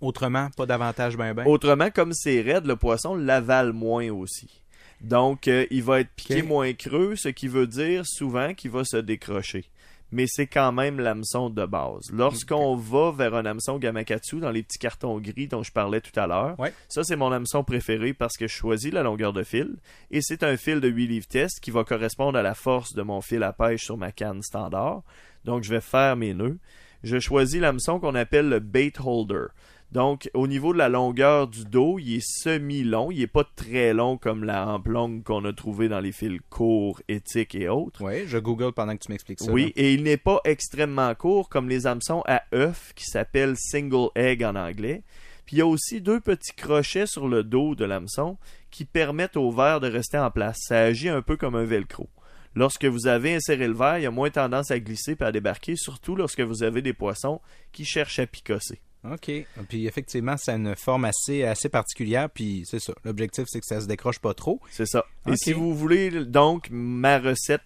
[0.00, 1.44] Autrement, pas d'avantage ben ben.
[1.46, 4.62] Autrement, comme c'est raide, le poisson l'avale moins aussi.
[5.00, 8.84] Donc, euh, il va être piqué moins creux, ce qui veut dire souvent qu'il va
[8.84, 9.64] se décrocher.
[10.10, 12.10] Mais c'est quand même l'hameçon de base.
[12.12, 16.18] Lorsqu'on va vers un hameçon Gamakatsu dans les petits cartons gris dont je parlais tout
[16.18, 16.72] à l'heure, Ouais.
[16.88, 19.76] ça c'est mon hameçon préféré parce que je choisis la longueur de fil
[20.10, 23.02] et c'est un fil de 8 livres test qui va correspondre à la force de
[23.02, 25.02] mon fil à pêche sur ma canne standard.
[25.44, 26.58] Donc je vais faire mes nœuds.
[27.04, 29.46] Je choisis l'hameçon qu'on appelle le bait holder.
[29.90, 33.10] Donc, au niveau de la longueur du dos, il est semi-long.
[33.10, 36.40] Il est pas très long comme la hampe longue qu'on a trouvé dans les fils
[36.50, 38.04] courts, éthiques et autres.
[38.04, 39.50] Oui, je google pendant que tu m'expliques ça.
[39.50, 44.10] Oui, et il n'est pas extrêmement court comme les hameçons à œuf qui s'appellent single
[44.14, 45.04] egg en anglais.
[45.46, 48.36] Puis il y a aussi deux petits crochets sur le dos de l'hameçon
[48.70, 50.58] qui permettent au verre de rester en place.
[50.60, 52.10] Ça agit un peu comme un velcro.
[52.54, 55.32] Lorsque vous avez inséré le verre, il y a moins tendance à glisser et à
[55.32, 57.40] débarquer, surtout lorsque vous avez des poissons
[57.72, 58.82] qui cherchent à picosser.
[59.04, 59.30] OK.
[59.68, 62.28] Puis effectivement, c'est une forme assez, assez particulière.
[62.30, 62.92] Puis c'est ça.
[63.04, 64.60] L'objectif, c'est que ça se décroche pas trop.
[64.70, 65.04] C'est ça.
[65.26, 67.62] Et si vous voulez donc ma recette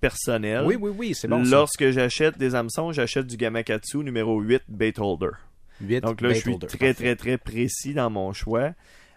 [0.00, 1.42] personnelle, Oui, oui, oui, c'est bon.
[1.44, 5.30] lorsque j'achète des hameçons, j'achète du Gamakatsu numéro 8 bait holder.
[6.02, 6.66] Donc là, je suis holder.
[6.66, 6.94] très, Parfait.
[6.94, 8.72] très, très précis dans mon choix.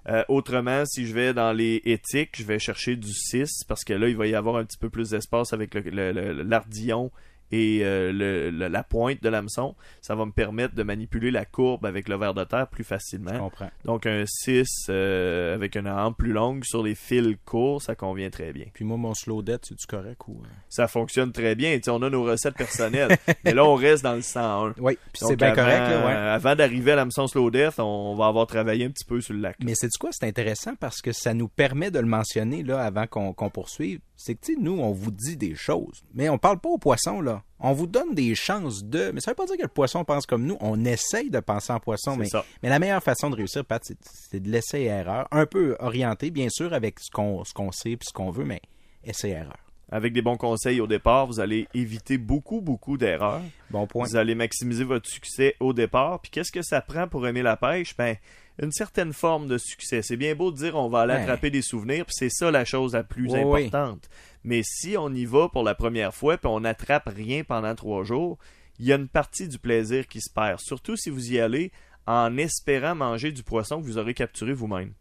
[0.07, 3.93] Euh, autrement, si je vais dans les éthiques, je vais chercher du 6 parce que
[3.93, 7.11] là, il va y avoir un petit peu plus d'espace avec le- le- le- l'ardillon
[7.51, 11.45] et euh, le- le- la pointe de l'hameçon, ça va me permettre de manipuler la
[11.45, 13.37] courbe avec le ver de terre plus Je facilement.
[13.39, 13.69] comprends.
[13.85, 18.29] Donc un 6 euh, avec une hampe plus longue sur les fils courts, ça convient
[18.29, 18.65] très bien.
[18.73, 20.41] Puis moi, mon slow dead, c'est-tu correct ou...
[20.43, 20.47] euh?
[20.69, 21.75] Ça fonctionne très bien.
[21.77, 23.17] Tu sais, on a nos recettes personnelles.
[23.45, 24.73] mais là, on reste dans le 101.
[24.79, 26.13] Oui, puis c'est bien avant- correct, là, ouais.
[26.13, 29.39] Avant d'arriver à l'hameçon Slow Death, on va avoir travaillé un petit peu sur le
[29.41, 29.55] lac.
[29.63, 30.09] Mais c'est du quoi?
[30.11, 33.99] C'est intéressant parce que ça nous permet de le mentionner là avant qu'on qu'on poursuive.
[34.19, 36.77] C'est que, tu sais, nous, on vous dit des choses, mais on parle pas aux
[36.79, 37.43] poissons, là.
[37.59, 39.11] On vous donne des chances de...
[39.13, 40.57] Mais ça veut pas dire que le poisson pense comme nous.
[40.59, 42.43] On essaye de penser en poisson, mais, ça.
[42.63, 43.97] mais la meilleure façon de réussir, Pat, c'est-
[44.29, 45.27] c'est de laisser erreur.
[45.31, 48.43] Un peu orienté, bien sûr, avec ce qu'on ce qu'on sait puis ce qu'on veut,
[48.45, 48.61] mais
[49.03, 49.57] essai-erreur.
[49.89, 53.41] Avec des bons conseils au départ, vous allez éviter beaucoup, beaucoup d'erreurs.
[53.69, 54.05] Bon point.
[54.05, 56.19] Vous allez maximiser votre succès au départ.
[56.21, 57.95] Puis qu'est-ce que ça prend pour aimer la pêche?
[57.95, 58.17] Ben,
[58.61, 60.01] une certaine forme de succès.
[60.01, 61.21] C'est bien beau de dire on va aller Ouais.
[61.21, 63.65] attraper des souvenirs, puis c'est ça la chose la plus Oui, oui.
[63.67, 64.09] importante.
[64.43, 68.03] Mais si on y va pour la première fois, puis on n'attrape rien pendant trois
[68.03, 68.37] jours,
[68.79, 70.59] il y a une partie du plaisir qui se perd.
[70.59, 71.71] Surtout si vous y allez
[72.05, 74.93] en espérant manger du poisson que vous aurez capturé vous-même.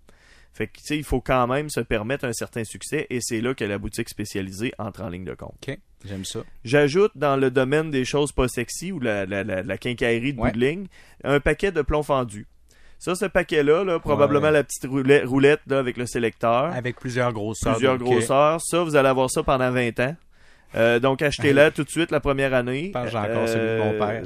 [0.52, 3.42] Fait que, tu sais, il faut quand même se permettre un certain succès et c'est
[3.42, 5.54] là que la boutique spécialisée entre en ligne de compte.
[5.68, 6.40] OK, j'aime ça.
[6.64, 10.40] J'ajoute dans le domaine des choses pas sexy ou la, la, la, la quincaillerie de
[10.40, 10.50] Ouais.
[10.52, 10.86] bout de ligne
[11.24, 12.46] un paquet de plomb fendu.
[12.98, 14.52] Ça, ce paquet-là, là, probablement Ouais.
[14.52, 17.74] la petite roulette, roulette là, avec le sélecteur, Avec plusieurs grosseurs.
[17.74, 18.60] plusieurs grosseurs.
[18.62, 20.16] Ça, vous allez avoir ça pendant 20 ans.
[20.74, 22.90] Euh, donc, achetez-la tout de suite la première année.
[22.92, 23.08] Père.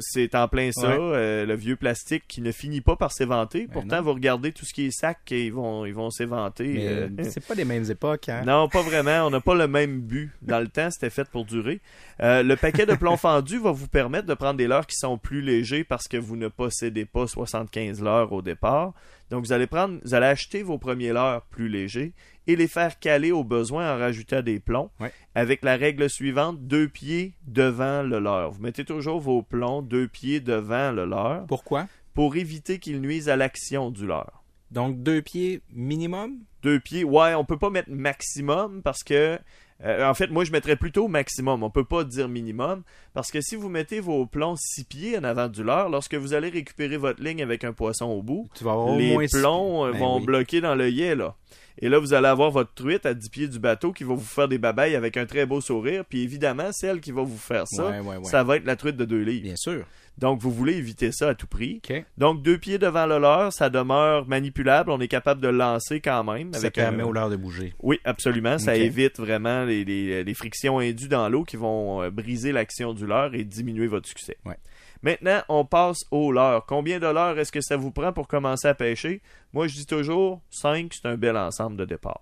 [0.00, 0.96] C'est en plein ça, Ouais.
[0.98, 3.66] euh, le vieux plastique qui ne finit pas par s'éventer.
[3.66, 4.02] Ben Pourtant, non.
[4.02, 6.74] vous regardez tout ce qui est sac et ils vont, ils vont s'éventer.
[6.88, 8.42] Euh, c'est pas les mêmes époques, hein?
[8.46, 9.26] non, pas vraiment.
[9.26, 10.30] On n'a pas le même but.
[10.42, 11.80] Dans le temps, c'était fait pour durer.
[12.22, 15.18] Euh, le paquet de plomb fendu va vous permettre de prendre des leurres qui sont
[15.18, 18.92] plus légers parce que vous ne possédez pas 75 leurres au départ.
[19.30, 22.12] Donc, vous allez prendre, vous allez acheter vos premiers leurres plus légers
[22.52, 24.90] et les faire caler au besoin en rajoutant des plombs.
[25.00, 25.12] Ouais.
[25.34, 28.50] Avec la règle suivante, deux pieds devant le leurre.
[28.50, 31.86] Vous mettez toujours vos plombs deux pieds devant le leurre Pourquoi?
[32.14, 34.42] pour éviter qu'ils nuisent à l'action du leurre.
[34.70, 36.38] Donc, deux pieds minimum?
[36.62, 39.38] Deux pieds, ouais, on peut pas mettre maximum parce que
[39.84, 41.62] euh, en fait, moi je mettrais plutôt maximum.
[41.62, 42.82] On peut pas dire minimum
[43.14, 46.34] parce que si vous mettez vos plombs six pieds en avant du leurre, lorsque vous
[46.34, 49.38] allez récupérer votre ligne avec un poisson au bout, Tu vas avoir au les six-
[49.40, 50.26] plombs euh, Ben vont oui.
[50.26, 51.34] bloquer dans l'œillet là.
[51.82, 54.20] Et là, vous allez avoir votre truite à 10 pieds du bateau qui va vous
[54.20, 56.04] faire des babayes avec un très beau sourire.
[56.06, 58.24] Puis évidemment, celle qui va vous faire ça, Ouais, ouais, ouais.
[58.24, 59.44] ça va être la truite de deux livres.
[59.44, 59.86] Bien sûr.
[60.20, 61.80] Donc, vous voulez éviter ça à tout prix.
[62.18, 64.90] Donc, deux pieds devant le leurre, ça demeure manipulable.
[64.90, 66.52] On est capable de le lancer quand même.
[66.60, 67.74] Ça permet un- au leurre de bouger.
[67.82, 68.58] Oui, absolument.
[68.58, 72.92] Ça évite vraiment les, les- les frictions indues dans l'eau qui vont euh, briser l'action
[72.92, 74.36] du leurre et diminuer votre succès.
[74.44, 74.56] Ouais.
[75.02, 76.66] Maintenant, on passe au leurre.
[76.66, 79.22] Combien de leurres est-ce que ça vous prend pour commencer à pêcher?
[79.54, 82.20] Moi, je dis toujours 5, c'est un bel ensemble de départ.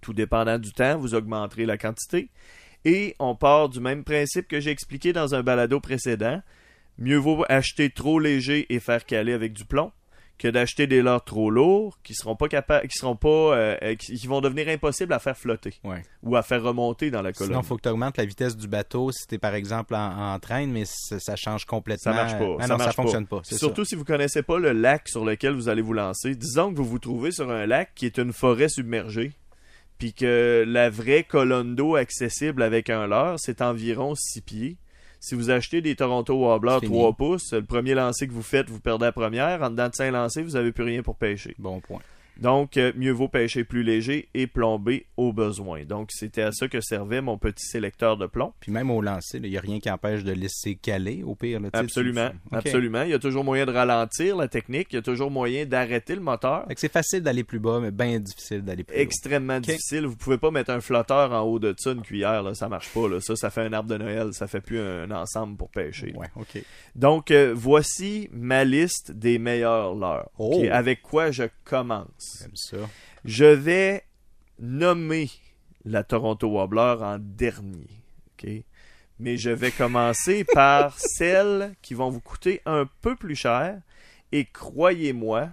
[0.00, 2.28] Tout dépendant du temps, vous augmenterez la quantité.
[2.84, 6.40] Et on part du même principe que j'ai expliqué dans un balado précédent.
[6.98, 9.92] Mieux vaut acheter trop léger et faire caler avec du plomb
[10.36, 13.94] que d'acheter des leurres trop lourds qui seront pas capables, qui seront pas, euh, euh,
[13.94, 16.02] qui, qui vont devenir impossibles à faire flotter Ouais.
[16.24, 17.50] ou à faire remonter dans la colonne.
[17.52, 19.94] Sinon, il faut que tu augmentes la vitesse du bateau si tu es, par exemple,
[19.94, 22.12] en, en train, mais ça, change complètement.
[22.12, 22.56] Ça marche pas.
[22.58, 23.42] Ah ça non, marche ça fonctionne pas.
[23.44, 26.34] Surtout si vous connaissez pas le lac sur lequel vous allez vous lancer.
[26.34, 29.34] Disons que vous vous trouvez sur un lac qui est une forêt submergée,
[29.98, 34.76] puis que la vraie colonne d'eau accessible avec un leurre, c'est environ 6 pieds.
[35.24, 36.98] Si vous achetez des Toronto Wobbler C'est fini.
[36.98, 39.62] 3 pouces, le premier lancer que vous faites, vous perdez la première.
[39.62, 41.54] En dedans de 5 lancers, vous n'avez plus rien pour pêcher.
[41.58, 42.00] Bon point.
[42.40, 45.84] Donc, euh, mieux vaut pêcher plus léger et plomber au besoin.
[45.84, 48.52] Donc, c'était à ça que servait mon petit sélecteur de plomb.
[48.60, 51.60] Puis même au lancer, il n'y a rien qui empêche de laisser caler, au pire.
[51.60, 53.02] Là, Absolument, tu- absolument.
[53.02, 54.88] Il y a toujours moyen de ralentir la technique.
[54.92, 56.66] Il y a toujours moyen d'arrêter le moteur.
[56.76, 59.00] C'est facile d'aller plus bas, mais bien difficile d'aller plus haut.
[59.00, 60.06] Extrêmement difficile.
[60.06, 62.42] Vous pouvez pas mettre un flotteur en haut de ça, une cuillère.
[62.42, 62.54] Là.
[62.54, 63.08] Ça marche pas.
[63.08, 63.20] Là.
[63.20, 64.28] Ça, ça fait un arbre de Noël.
[64.32, 66.08] Ça fait plus un ensemble pour pêcher.
[66.08, 66.18] là.
[66.18, 66.62] Ouais, OK.
[66.96, 70.30] Donc, euh, voici ma liste des meilleurs leurres.
[70.38, 70.62] Oh.
[70.70, 72.04] Avec quoi je commence?
[72.40, 72.76] J'aime ça.
[73.24, 74.04] Je vais
[74.58, 75.30] nommer
[75.84, 77.88] la Toronto Wobbler en dernier.
[78.32, 78.48] OK?
[79.18, 83.80] Mais je vais commencer par celles qui vont vous coûter un peu plus cher.
[84.32, 85.50] Et croyez-moi,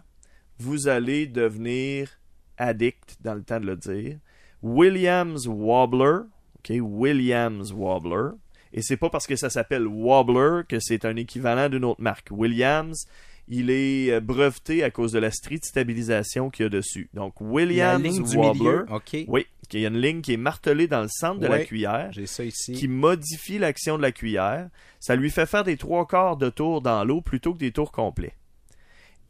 [0.58, 2.10] vous allez devenir
[2.58, 4.18] addict dans le temps de le dire.
[4.62, 6.22] Williams Wobbler.
[6.58, 6.78] OK?
[6.80, 8.32] Williams Wobbler.
[8.74, 12.30] Et c'est pas parce que ça s'appelle Wobbler que c'est un équivalent d'une autre marque.
[12.32, 13.06] Williams,
[13.54, 17.10] il est euh, breveté à cause de la street stabilisation qu'il y a dessus.
[17.14, 18.82] Donc, La Williams ligne du Wobbler.
[19.28, 22.10] Oui, il y a une ligne qui est martelée dans le centre de la cuillère
[22.12, 22.74] J'ai ça ici.
[22.74, 24.70] qui modifie l'action de la cuillère.
[25.00, 27.92] Ça lui fait faire des trois quarts de tour dans l'eau plutôt que des tours
[27.92, 28.36] complets.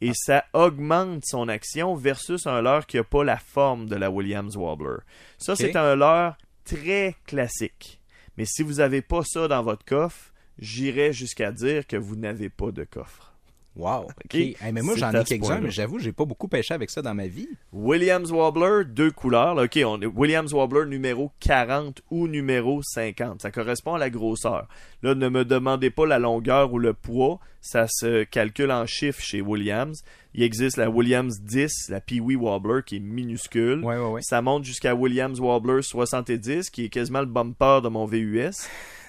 [0.00, 0.12] Et Ah.
[0.14, 4.56] ça augmente son action versus un leurre qui n'a pas la forme de la Williams
[4.56, 4.98] Wobbler.
[5.38, 8.00] Ça, c'est un leurre très classique.
[8.36, 12.48] Mais si vous n'avez pas ça dans votre coffre, j'irais jusqu'à dire que vous n'avez
[12.48, 13.31] pas de coffre.
[13.74, 14.02] Wow.
[14.24, 14.34] OK.
[14.34, 17.14] Hey, mais moi, j'en ai quelques-uns, mais j'avoue, j'ai pas beaucoup pêché avec ça dans
[17.14, 17.48] ma vie.
[17.72, 19.54] Williams Wobbler, deux couleurs.
[19.54, 19.62] là.
[19.64, 23.40] OK, on est Williams Wobbler numéro 40 ou numéro 50.
[23.40, 24.68] Ça correspond à la grosseur.
[25.02, 27.40] Là, ne me demandez pas la longueur ou le poids.
[27.62, 30.02] Ça se calcule en chiffres chez Williams.
[30.34, 33.84] Il existe la Williams 10, la Pee-Wee Wobbler, qui est minuscule.
[33.84, 34.22] Ouais, ouais, ouais.
[34.22, 38.50] Ça monte jusqu'à Williams Wobbler 70, qui est quasiment le bumper de mon VUS.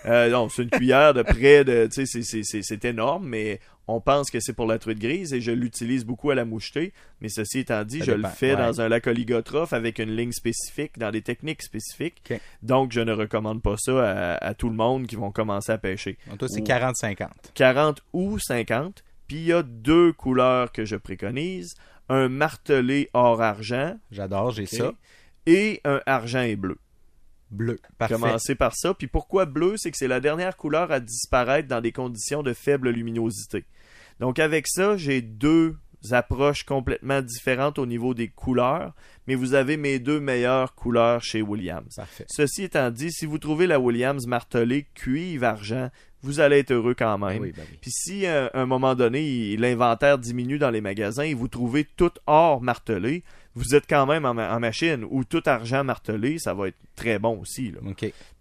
[0.05, 1.87] Euh, non, c'est une cuillère de près de...
[1.89, 5.51] Tu sais, c'est- énorme, mais on pense que c'est pour la truite grise et je
[5.51, 6.91] l'utilise beaucoup à la moucheté.
[7.21, 8.57] Mais ceci étant dit, Ça je dépend, le fais ouais.
[8.57, 12.33] dans un lac oligotrophe avec une ligne spécifique, dans des techniques spécifiques.
[12.61, 13.93] Donc, je ne recommande pas ça
[14.33, 16.17] à, à tout le monde qui vont commencer à pêcher.
[16.29, 17.27] Donc, toi, c'est Ou- 40-50.
[17.53, 19.05] 40 ou 50.
[19.27, 21.75] Puis il y a deux couleurs que je préconise.
[22.09, 24.91] Un martelé or argent J'adore, j'ai ça.
[25.45, 26.77] et un argent et bleu.
[27.49, 27.79] Bleu.
[27.97, 28.15] Parfait.
[28.15, 28.93] Commencer par ça.
[28.93, 32.53] Puis pourquoi bleu, c'est que c'est la dernière couleur à disparaître dans des conditions de
[32.53, 33.63] faible luminosité.
[34.19, 35.77] Donc avec ça, j'ai deux
[36.11, 38.93] approches complètement différentes au niveau des couleurs,
[39.27, 41.95] mais vous avez mes deux meilleures couleurs chez Williams.
[41.95, 42.25] Parfait.
[42.27, 45.89] Ceci étant dit, si vous trouvez la Williams martelée cuivre argent,
[46.23, 47.41] vous allez être heureux quand même.
[47.41, 47.77] Oui, ben oui.
[47.81, 51.83] Puis si euh, à un moment donné, l'inventaire diminue dans les magasins et vous trouvez
[51.83, 53.23] tout or martelé,
[53.55, 56.77] vous êtes quand même en, ma- en machine ou tout argent martelé, ça va être
[56.95, 57.71] très bon aussi.
[57.71, 57.79] là.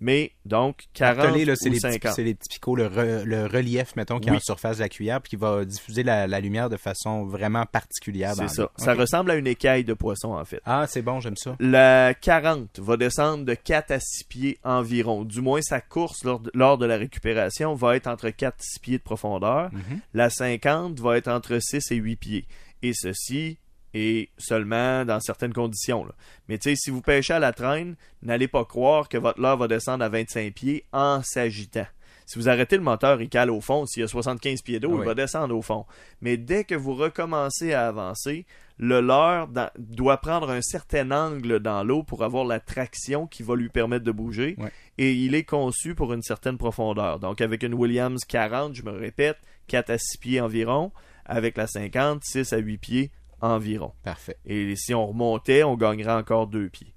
[0.01, 2.13] Mais donc 40 Martelé, là, c'est ou les, petits, 50.
[2.15, 4.39] c'est les petits picots, le, re- le relief, mettons, qui est Oui.
[4.39, 7.67] en surface de la cuillère, puis qui va diffuser la, la lumière de façon vraiment
[7.67, 8.35] particulière.
[8.35, 8.63] C'est ça.
[8.63, 8.69] l'eau.
[8.77, 10.61] Ça ressemble à une écaille de poisson en fait.
[10.65, 11.57] Ah, c'est bon, j'aime ça.
[11.61, 15.25] La 40 va descendre de 4 à 6 pieds environ.
[15.25, 18.63] Du moins, sa course lors de, lors de la récupération va être entre 4 et
[18.63, 19.71] 6 pieds de profondeur.
[19.73, 20.01] Mhm.
[20.15, 22.47] La 50 va être entre 6 et 8 pieds.
[22.83, 23.59] Et ceci
[23.95, 26.05] est seulement dans certaines conditions.
[26.05, 26.13] là.
[26.49, 29.57] Mais tu sais, si vous pêchez à la traîne, n'allez pas croire que votre leurre
[29.59, 31.87] va descendre à 25 pieds en s'agitant.
[32.25, 33.85] Si vous arrêtez le moteur, il cale au fond.
[33.85, 35.01] S'il y a 75 pieds d'eau, Oui.
[35.03, 35.85] il va descendre au fond.
[36.23, 38.47] Mais dès que vous recommencez à avancer,
[38.79, 43.43] le leurre dans- doit prendre un certain angle dans l'eau pour avoir la traction qui
[43.43, 44.57] va lui permettre de bouger.
[44.99, 47.19] Et il est conçu pour une certaine profondeur.
[47.19, 50.93] Donc avec une Williams 40, je me répète, 4 à 6 pieds environ.
[51.25, 53.11] Avec la 50, 6 à 8 pieds
[53.43, 53.93] environ.
[54.03, 54.39] Parfait.
[54.47, 56.95] Et si on remontait, on gagnerait encore 2 pieds.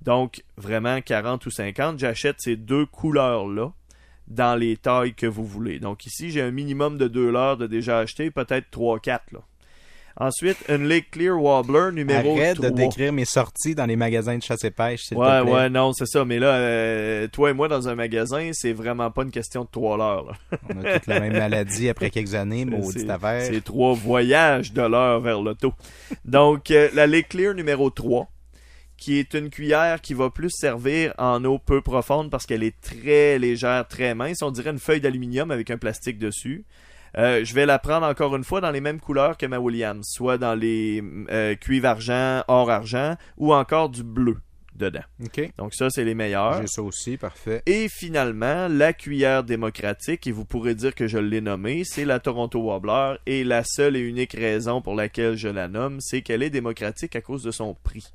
[0.00, 3.72] Donc, vraiment, 40 ou 50, j'achète ces deux couleurs-là
[4.26, 5.78] dans les tailles que vous voulez.
[5.78, 9.20] Donc ici, j'ai un minimum de deux leurres de déjà acheté, peut-être 3-4.
[10.16, 12.70] Ensuite, une Lake Clear Wobbler numéro Arrête 3.
[12.70, 15.52] de décrire mes sorties dans les magasins de chasse et pêche, s'il Ouais, te plaît.
[15.52, 16.24] ouais, non, c'est ça.
[16.24, 19.68] Mais là, euh, toi et moi, dans un magasin, c'est vraiment pas une question de
[19.70, 20.22] trois là.
[20.74, 23.42] On a toute la même maladie après quelques années, maudite affaire.
[23.50, 25.72] C'est trois voyages de l'heure vers l'auto.
[26.24, 28.28] Donc, euh, la Lake Clear numéro 3,
[28.98, 32.80] qui est une cuillère qui va plus servir en eau peu profonde parce qu'elle est
[32.80, 34.42] très légère, très mince.
[34.42, 36.64] On dirait une feuille d'aluminium avec un plastique dessus.
[37.18, 40.06] Euh, je vais la prendre encore une fois dans les mêmes couleurs que ma Williams,
[40.08, 44.38] soit dans les euh, cuivre argent, or argent, ou encore du bleu
[44.74, 45.02] dedans.
[45.22, 45.52] OK.
[45.58, 46.60] Donc ça, c'est les meilleurs.
[46.62, 47.62] J'ai ça aussi, parfait.
[47.66, 52.18] Et finalement, la cuillère démocratique, et vous pourrez dire que je l'ai nommée, c'est la
[52.18, 53.16] Toronto Wobbler.
[53.26, 57.14] Et la seule et unique raison pour laquelle je la nomme, c'est qu'elle est démocratique
[57.16, 58.12] à cause de son prix.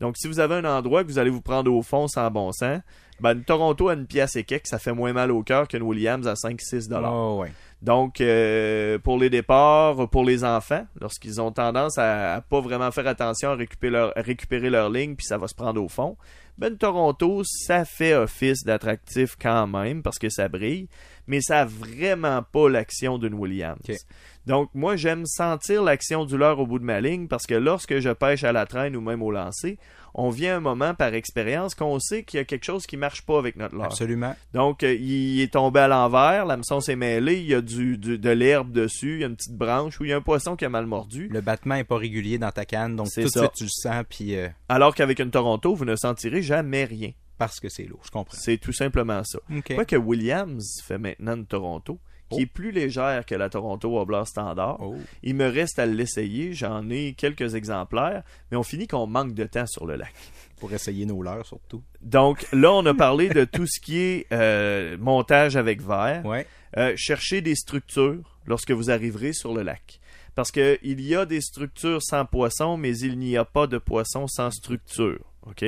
[0.00, 2.50] Donc, si vous avez un endroit que vous allez vous prendre au fond sans bon
[2.50, 2.80] sens,
[3.20, 5.82] ben, une Toronto à une pièce et quelques, ça fait moins mal au cœur qu'une
[5.82, 7.14] Williams à 5-6 dollars.
[7.14, 7.52] Oh, ouais.
[7.82, 13.08] Donc, euh, pour les départs, pour les enfants, lorsqu'ils ont tendance à, pas vraiment faire
[13.08, 16.16] attention à récupérer leur, ligne, puis ça va se prendre au fond,
[16.58, 20.86] ben Toronto, ça fait office d'attractif quand même parce que ça brille,
[21.26, 23.80] mais ça a vraiment pas l'action d'une Williams.
[24.46, 27.98] Donc, moi, j'aime sentir l'action du leurre au bout de ma ligne parce que lorsque
[28.00, 29.78] je pêche à la traîne ou même au lancer,
[30.14, 33.22] on vient un moment par expérience qu'on sait qu'il y a quelque chose qui marche
[33.22, 33.86] pas avec notre leurre.
[33.86, 34.34] Absolument.
[34.52, 38.18] Donc, euh, il est tombé à l'envers, l'hameçon s'est mêlé, il y a du, du-
[38.18, 40.54] de l'herbe dessus, il y a une petite branche ou il y a un poisson
[40.56, 41.28] qui a mal mordu.
[41.30, 44.04] Le battement est pas régulier dans ta canne, donc tout de suite tu le sens,
[44.08, 47.12] puis euh, Alors qu'avec une Toronto, vous ne sentirez jamais rien.
[47.38, 48.36] parce que c'est lourd, je comprends.
[48.38, 49.38] C'est tout simplement ça.
[49.56, 49.74] OK.
[49.74, 51.98] Quoique Williams fait maintenant une Toronto,
[52.32, 54.78] qui est plus légère que la Toronto Wobbler standard.
[54.80, 54.96] Oh.
[55.22, 59.44] Il me reste à l'essayer, j'en ai quelques exemplaires, mais on finit qu'on manque de
[59.44, 60.14] temps sur le lac.
[60.58, 61.82] Pour essayer nos leurres, surtout.
[62.02, 66.24] Donc là, on a parlé de tout ce qui est euh, montage avec verre.
[66.24, 66.46] Ouais.
[66.76, 70.00] Euh, cherchez des structures lorsque vous arriverez sur le lac.
[70.34, 73.78] Parce que il y a des structures sans poisson, mais il n'y a pas de
[73.78, 75.31] poisson sans structure.
[75.46, 75.64] OK?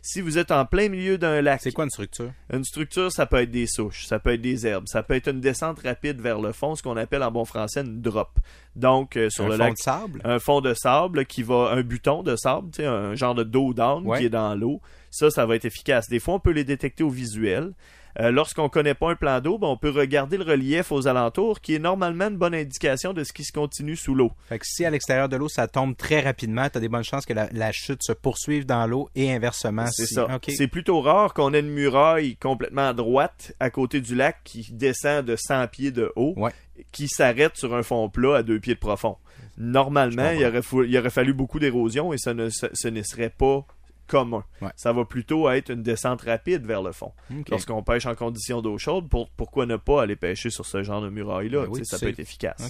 [0.00, 2.32] Si vous êtes en plein milieu d'un lac, C'est quoi une structure?
[2.52, 5.28] une structure, ça peut être des souches, ça peut être des herbes, ça peut être
[5.28, 8.38] une descente rapide vers le fond, ce qu'on appelle en bon français une drop.
[8.74, 10.20] Donc, euh, sur un le fond lac, de sable?
[10.24, 13.42] un fond de sable qui va, un buton de sable, tu sais, un genre de
[13.44, 14.18] dos down Ouais.
[14.18, 14.80] qui est dans l'eau.
[15.10, 16.08] Ça, ça va être efficace.
[16.08, 17.72] Des fois, on peut les détecter au visuel.
[18.20, 21.60] Euh, Lorsqu'on connaît pas un plan d'eau, ben, on peut regarder le relief aux alentours,
[21.60, 24.32] qui est normalement une bonne indication de ce qui se continue sous l'eau.
[24.48, 27.04] Fait que si à l'extérieur de l'eau, ça tombe très rapidement, tu as des bonnes
[27.04, 29.86] chances que la, la chute se poursuive dans l'eau et inversement.
[29.86, 30.26] C'est si- ça.
[30.48, 34.66] C'est plutôt rare qu'on ait une muraille complètement à droite à côté du lac qui
[34.72, 36.52] descend de 100 pieds de haut, Ouais.
[36.92, 39.16] qui s'arrête sur un fond plat à deux pieds de profond.
[39.56, 43.30] Normalement, il aurait, il aurait fallu beaucoup d'érosion et ça ne, ce, ce ne serait
[43.30, 43.66] pas
[44.08, 44.42] commun.
[44.60, 44.70] Ouais.
[44.74, 47.12] Ça va plutôt être une descente rapide vers le fond.
[47.50, 51.00] Lorsqu'on pêche en conditions d'eau chaude, pour- pourquoi ne pas aller pêcher sur ce genre
[51.00, 51.62] de muraille-là?
[51.62, 52.60] Ben oui, Tu sais, ça peut être efficace.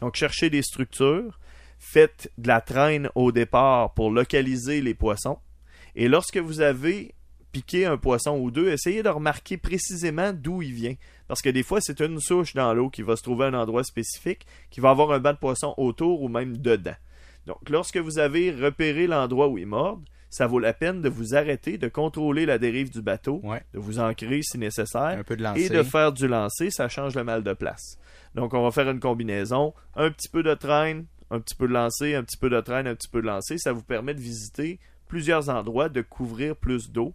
[0.00, 1.38] Donc, cherchez des structures,
[1.78, 5.38] faites de la traîne au départ pour localiser les poissons.
[5.94, 7.14] Et lorsque vous avez
[7.50, 10.94] piqué un poisson ou deux, essayez de remarquer précisément d'où il vient.
[11.28, 13.54] Parce que des fois, c'est une souche dans l'eau qui va se trouver à un
[13.54, 16.94] endroit spécifique, qui va avoir un banc de poisson autour ou même dedans.
[17.46, 21.34] Donc, lorsque vous avez repéré l'endroit où il morde, ça vaut la peine de vous
[21.34, 23.62] arrêter, de contrôler la dérive du bateau, Ouais.
[23.72, 25.64] de vous ancrer si nécessaire, Un peu de lancer.
[25.64, 27.98] et de faire du lancer, ça change le mal de place.
[28.34, 31.72] Donc, on va faire une combinaison, un petit peu de traîne, un petit peu de
[31.72, 33.56] lancer, un petit peu de traîne, un petit peu de lancer.
[33.58, 37.14] Ça vous permet de visiter plusieurs endroits, de couvrir plus d'eau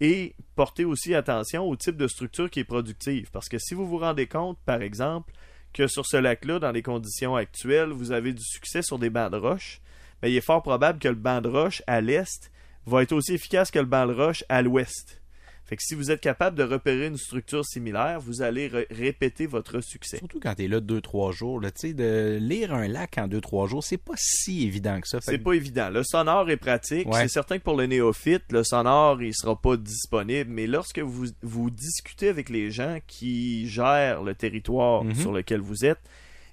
[0.00, 3.30] et porter aussi attention au type de structure qui est productive.
[3.30, 5.32] Parce que si vous vous rendez compte, par exemple,
[5.72, 9.30] que sur ce lac-là, dans les conditions actuelles, vous avez du succès sur des bancs
[9.30, 9.80] de roche,
[10.22, 12.50] ben, il est fort probable que le banc de roche à l'est
[12.86, 15.20] va être aussi efficace que le banc de roche à l'ouest.
[15.66, 19.46] Fait que si vous êtes capable de repérer une structure similaire, vous allez ré- répéter
[19.46, 20.18] votre succès.
[20.18, 23.28] Surtout quand t'es là deux, trois jours, là, tu sais, de lire un lac en
[23.28, 25.22] deux, trois jours, c'est pas si évident que ça.
[25.22, 25.88] Fait C'est pas évident.
[25.88, 27.08] Le sonore est pratique.
[27.08, 27.22] Ouais.
[27.22, 30.50] C'est certain que pour le néophyte, le sonore, il sera pas disponible.
[30.50, 35.14] Mais lorsque vous, vous discutez avec les gens qui gèrent le territoire Mhm.
[35.14, 36.00] sur lequel vous êtes,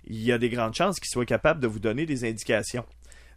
[0.07, 2.85] il y a des grandes chances qu'ils soient capables de vous donner des indications.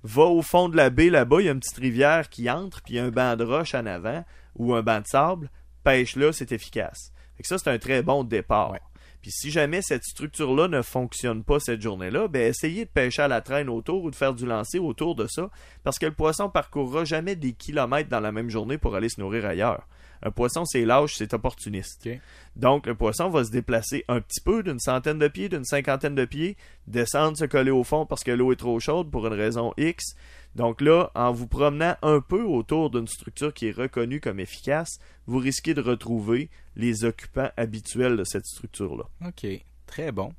[0.05, 2.83] Va au fond de la baie, là-bas, il y a une petite rivière qui entre,
[2.83, 4.23] puis il y a un banc de roche en avant,
[4.55, 5.51] ou un banc de sable.
[5.83, 7.11] Pêche là, c'est efficace.
[7.37, 8.71] Fait que ça, c'est un très bon départ.
[8.71, 8.81] Ouais.
[9.23, 13.29] Puis si jamais cette structure-là ne fonctionne pas cette journée-là, ben essayez de pêcher à
[13.29, 15.49] la traîne autour ou de faire du lancer autour de ça,
[15.83, 19.19] parce que le poisson parcourra jamais des kilomètres dans la même journée pour aller se
[19.19, 19.89] nourrir ailleurs.
[20.25, 22.09] Un poisson, c'est lâche, c'est opportuniste.
[22.57, 26.14] Donc, le poisson va se déplacer un petit peu, d'une centaine de pieds, d'une cinquantaine
[26.14, 26.57] de pieds,
[26.87, 30.16] descendre, se coller au fond parce que l'eau est trop chaude pour une raison X.
[30.55, 34.99] Donc là, en vous promenant un peu autour d'une structure qui est reconnue comme efficace,
[35.27, 39.05] vous risquez de retrouver les occupants habituels de cette structure-là.
[39.27, 39.47] OK.
[39.87, 40.33] Très bon.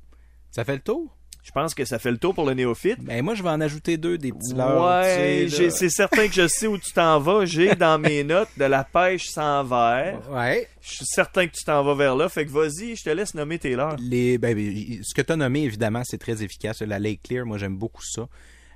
[0.50, 1.16] Ça fait le tour?
[1.46, 2.98] Je pense que ça fait le tour pour le néophyte.
[3.04, 6.26] Ben, moi, je vais en ajouter deux, des petits leurres, Ouais, tu sais, c'est certain
[6.26, 7.44] que je sais où tu t'en vas.
[7.44, 10.20] J'ai dans mes notes de la pêche sans verre.
[10.28, 10.68] Ouais.
[10.82, 12.28] Je suis certain que tu t'en vas vers là.
[12.28, 13.94] Fait que vas-y, je te laisse nommer tes leurres.
[14.00, 16.82] Les, ben, ben, ce que tu as nommé, évidemment, c'est très efficace.
[16.82, 18.26] La Lake Clear, moi, j'aime beaucoup ça.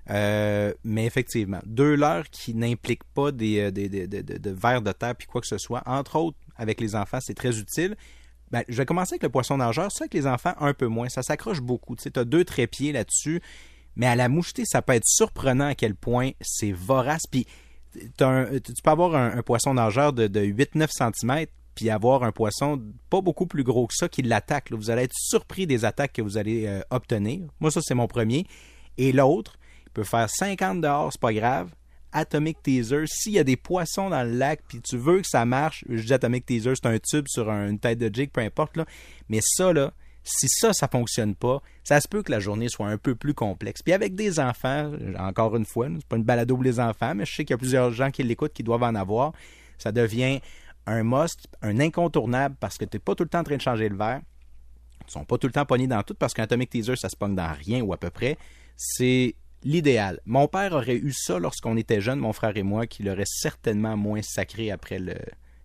[0.08, 4.50] Euh, mais effectivement, deux leurres qui n'impliquent pas des, euh, des, des- de, de- de
[4.50, 5.82] vers de terre puis quoi que ce soit.
[5.86, 7.96] Entre autres, avec les enfants, c'est très utile.
[8.51, 9.90] Ben, je vais commencer avec le poisson nageur.
[9.92, 11.09] Ça, avec les enfants, un peu moins.
[11.09, 11.96] Ça s'accroche beaucoup.
[11.96, 13.40] Tu sais, as deux trépieds là-dessus.
[13.96, 17.26] Mais à la moucheté, ça peut être surprenant à quel point c'est vorace.
[17.30, 17.46] Puis
[17.92, 23.20] tu peux avoir un, poisson nageur de, de 8-9 cm puis avoir un poisson pas
[23.20, 24.72] beaucoup plus gros que ça qui l'attaque.
[24.72, 27.48] Vous allez être surpris des attaques que vous allez euh, obtenir.
[27.61, 28.46] Moi, ça, c'est mon premier.
[28.98, 31.70] Et l'autre, il peut faire 50 dehors, c'est pas grave.
[32.12, 35.44] Atomic Teaser, s'il y a des poissons dans le lac, puis tu veux que ça
[35.44, 38.40] marche, je dis Atomic Teaser, c'est un tube sur un- une tête de jig, peu
[38.40, 38.84] importe, là.
[39.28, 39.92] Mais ça, là,
[40.22, 43.32] si ça, ça fonctionne pas, ça se peut que la journée soit un peu plus
[43.34, 43.82] complexe.
[43.82, 47.24] Puis avec des enfants, encore une fois, c'est pas une balado pour les enfants, mais
[47.24, 49.32] je sais qu'il y a plusieurs gens qui l'écoutent qui doivent en avoir.
[49.78, 50.40] Ça devient
[50.86, 53.62] un must, un incontournable parce que tu n'es pas tout le temps en train de
[53.62, 54.20] changer le verre.
[55.08, 57.16] Ils sont pas tout le temps pognés dans tout parce qu'un Atomic Teaser, ça se
[57.16, 58.36] pogne dans rien ou à peu près.
[58.76, 60.20] C'est l'idéal.
[60.26, 63.96] Mon père aurait eu ça lorsqu'on était jeunes, mon frère et moi, qui l'aurait certainement
[63.96, 65.14] moins sacré après le,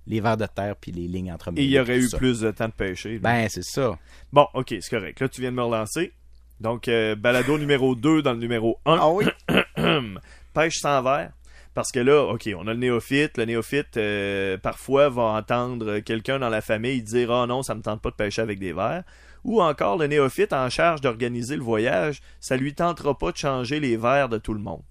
[0.08, 2.52] les vers de terre puis les lignes entre Et il y aurait eu plus de
[2.52, 3.20] temps de pêcher.
[3.20, 3.98] Ben, c'est ça.
[4.32, 5.20] Bon, ok, c'est correct.
[5.20, 6.14] Là, tu viens de me relancer.
[6.60, 8.98] Donc, euh, balado numéro 2 dans le numéro 1.
[9.00, 9.26] Ah oui?
[10.54, 11.32] Pêche sans verre.
[11.74, 13.38] Parce que là, ok, on a le néophyte.
[13.38, 17.82] Le néophyte, euh, parfois, va entendre quelqu'un dans la famille dire Ah non, ça me
[17.82, 19.04] tente pas de pêcher avec des verres.
[19.46, 23.80] Ou encore, le néophyte en charge d'organiser le voyage, ça lui tentera pas de changer
[23.80, 24.82] les verres de tout le monde.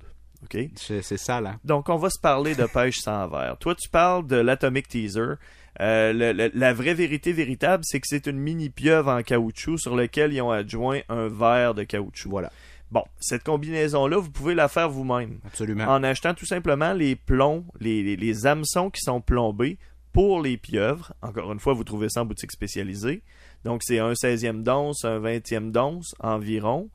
[0.45, 0.57] OK?
[0.77, 1.57] C'est c'est ça, là.
[1.65, 3.57] Donc, on va se parler de pêche sans verre.
[3.59, 5.35] Toi, tu parles de l'Atomic Teaser.
[5.81, 9.77] Euh, le- le- la vraie vérité véritable, c'est que c'est une mini pieuvre en caoutchouc
[9.79, 12.31] sur laquelle ils ont adjoint un verre de caoutchouc.
[12.31, 12.53] Voilà.
[12.93, 15.87] Bon, cette combinaison-là, vous pouvez la faire vous-même Absolument.
[15.87, 19.79] en achetant tout simplement les plombs, les, les- les hameçons qui sont plombés
[20.13, 21.13] pour les pieuvres.
[21.23, 23.23] Encore une fois, vous trouvez ça en boutique spécialisée.
[23.65, 26.91] Donc, c'est un 16e d'once, un 20e d'once environ.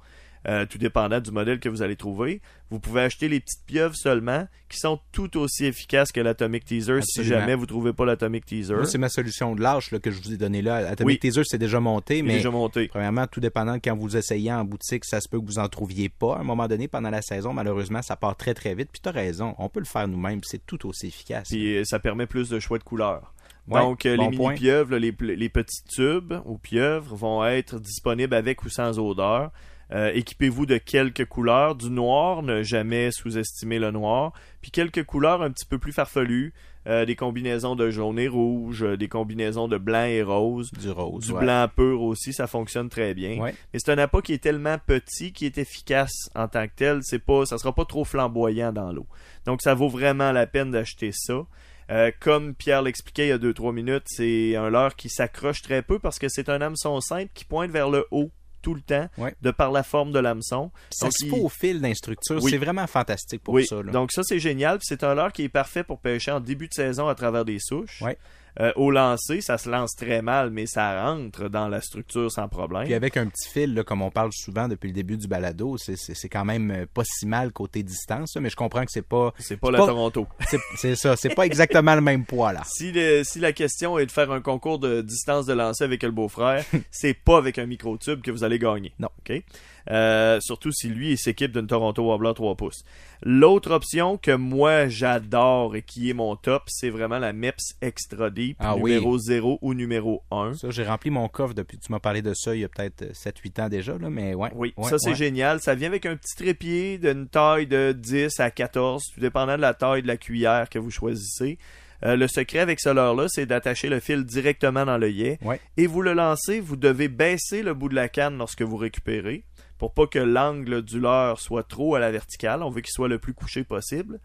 [0.47, 2.41] euh, tout dépendant du modèle que vous allez trouver.
[2.69, 7.01] Vous pouvez acheter les petites pieuvres seulement, qui sont tout aussi efficaces que l'Atomic Teaser
[7.03, 8.75] si jamais vous trouvez pas l'Atomic Teaser.
[8.75, 10.77] Moi, c'est ma solution de lâche là, que je vous ai donnée là.
[10.77, 11.19] Atomic Oui.
[11.19, 12.87] Teaser, c'est déjà monté, mais déjà monté.
[12.87, 15.67] premièrement, tout dépendant de quand vous essayez en boutique, ça se peut que vous en
[15.67, 16.37] trouviez pas.
[16.37, 18.87] À un moment donné, pendant la saison, malheureusement, ça part très très vite.
[18.93, 21.49] Puis tu as raison, on peut le faire nous-mêmes, c'est tout aussi efficace.
[21.49, 23.33] Puis euh, ça permet plus de choix de couleurs.
[23.69, 28.63] Ouais, Donc, euh, bon les mini-pieuvres, les, petits tubes ou pieuvres vont être disponibles avec
[28.63, 29.51] ou sans odeur.
[29.91, 31.75] Euh, Équipez-vous de quelques couleurs.
[31.75, 34.33] Du noir, ne jamais sous-estimer le noir.
[34.61, 36.53] Puis quelques couleurs un petit peu plus farfelues.
[36.87, 40.71] euh, des combinaisons de jaune et rouge, euh, des combinaisons de blanc et rose.
[40.71, 41.25] Du rose.
[41.25, 41.41] Du ouais.
[41.41, 43.37] blanc pur aussi, ça fonctionne très bien.
[43.37, 43.53] Ouais.
[43.73, 46.99] Mais c'est un appât qui est tellement petit, qui est efficace en tant que tel.
[47.03, 49.05] C'est pas, ça sera pas trop flamboyant dans l'eau.
[49.45, 51.45] Donc ça vaut vraiment la peine d'acheter ça.
[51.89, 55.81] Euh, comme Pierre l'expliquait il y a 2-3 minutes, c'est un leurre qui s'accroche très
[55.81, 58.29] peu parce que c'est un hameçon simple qui pointe vers le haut
[58.61, 59.33] tout le temps, Ouais.
[59.41, 60.69] de par la forme de l'hameçon.
[60.91, 62.43] Ça Donc, se il- fait au fil d'un structure.
[62.43, 62.51] Oui.
[62.51, 63.81] C'est vraiment fantastique pour oui, ça.
[63.81, 63.91] là.
[63.91, 64.79] donc ça c'est génial.
[64.81, 67.57] C'est un leurre qui est parfait pour pêcher en début de saison à travers des
[67.59, 68.01] souches.
[68.01, 68.17] Ouais.
[68.59, 72.47] Euh, au lancer, ça se lance très mal, mais ça rentre dans la structure sans
[72.49, 72.85] problème.
[72.85, 75.77] Puis avec un petit fil, là, comme on parle souvent depuis le début du balado,
[75.77, 75.95] c'est-
[76.29, 79.33] quand même euh, pas si mal côté distance, mais je comprends que c'est pas.
[79.39, 80.27] C'est pas C'est la pas- Toronto.
[80.47, 82.61] C'est c'est ça, c'est pas exactement le même poids là.
[82.65, 86.03] Si, le- si la question est de faire un concours de distance de lancer avec
[86.03, 88.93] le beau-frère, c'est pas avec un microtube que vous allez gagner.
[88.99, 89.09] Non.
[89.19, 89.43] OK?
[89.91, 92.83] Euh, surtout si lui il s'équipe d'une Toronto Wobbler 3 pouces.
[93.23, 98.29] L'autre option que moi j'adore et qui est mon top, c'est vraiment la MEPS Extra
[98.29, 98.91] Deep, Ah oui.
[98.91, 100.53] numéro 0 ou numéro 1.
[100.53, 101.77] Ça, j'ai rempli mon coffre depuis.
[101.79, 104.33] Tu m'as parlé de ça il y a peut-être euh, 7-8 ans déjà, là, mais
[104.35, 104.49] ouais.
[104.53, 105.15] Oui, ouais, ça c'est ouais.
[105.15, 105.59] génial.
[105.59, 109.61] Ça vient avec un petit trépied d'une taille de 10 à 14, tout dépendant de
[109.61, 111.57] la taille de la cuillère que vous choisissez.
[112.05, 115.37] Euh, le secret avec ce leurre-là, c'est d'attacher le fil directement dans l'œillet.
[115.41, 115.59] Ouais.
[115.75, 119.43] Et vous le lancez, vous devez baisser le bout de la canne lorsque vous récupérez,
[119.79, 122.61] pour pas que l'angle du leurre soit trop à la verticale.
[122.61, 124.19] On veut qu'il soit le plus couché possible.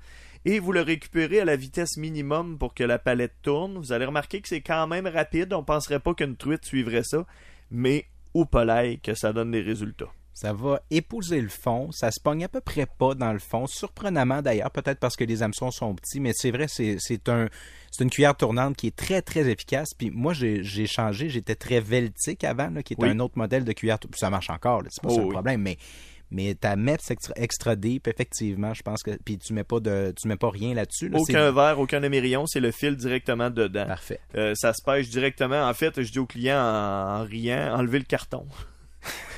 [0.44, 3.78] Et vous le récupérez à la vitesse minimum pour que la palette tourne.
[3.78, 5.54] Vous allez remarquer que c'est quand même rapide.
[5.54, 7.24] On penserait pas qu'une truite suivrait ça.
[7.70, 8.06] Mais
[8.44, 10.12] palais que ça donne des résultats.
[10.34, 11.90] Ça va épouser le fond.
[11.92, 13.66] Ça se pogne à peu près pas dans le fond.
[13.68, 17.48] Surprenamment d'ailleurs, peut-être parce que les hameçons sont petits, mais c'est vrai, c'est c'est un,
[17.92, 19.90] c'est une cuillère tournante qui est très très efficace.
[19.96, 21.28] Puis moi, j'ai changé.
[21.30, 23.10] J'étais très Veltic avant, là, qui était Oui.
[23.10, 23.98] un autre modèle de cuillère.
[24.00, 25.32] tou- Ça marche encore, c'est pas Oh ça le oui.
[25.32, 25.78] problème, mais
[26.30, 30.12] mais ta MEPS extra, extra deep, effectivement, je pense que puis tu mets pas de
[30.20, 31.08] tu mets pas rien là-dessus.
[31.10, 33.86] là, Aucun verre, aucun émérillon, c'est le fil directement dedans.
[33.86, 34.18] parfait.
[34.34, 35.62] Euh, ça se pêche directement.
[35.68, 38.44] En fait, je dis au client en, en riant, enlevez le carton.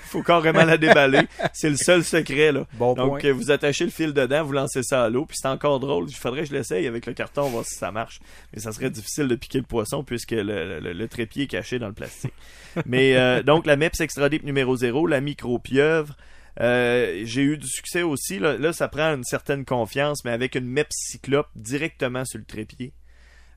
[0.07, 1.23] Faut carrément la déballer.
[1.53, 2.67] C'est le seul secret, là.
[2.75, 3.31] Bon Donc, point.
[3.31, 6.07] euh, vous attachez le fil dedans, vous lancez ça à l'eau, puis c'est encore drôle.
[6.09, 8.21] Il faudrait que je l'essaye avec le carton, voir si ça marche.
[8.53, 11.79] Mais ça serait difficile de piquer le poisson puisque le, le- le trépied est caché
[11.79, 12.33] dans le plastique.
[12.87, 16.17] Mais euh, donc, la MEPS Extra Deep numéro 0, la micro-pieuvre.
[16.61, 18.39] Euh, j'ai eu du succès aussi.
[18.39, 22.45] Là, là, ça prend une certaine confiance, mais avec une MEPS Cyclope directement sur le
[22.47, 22.93] trépied.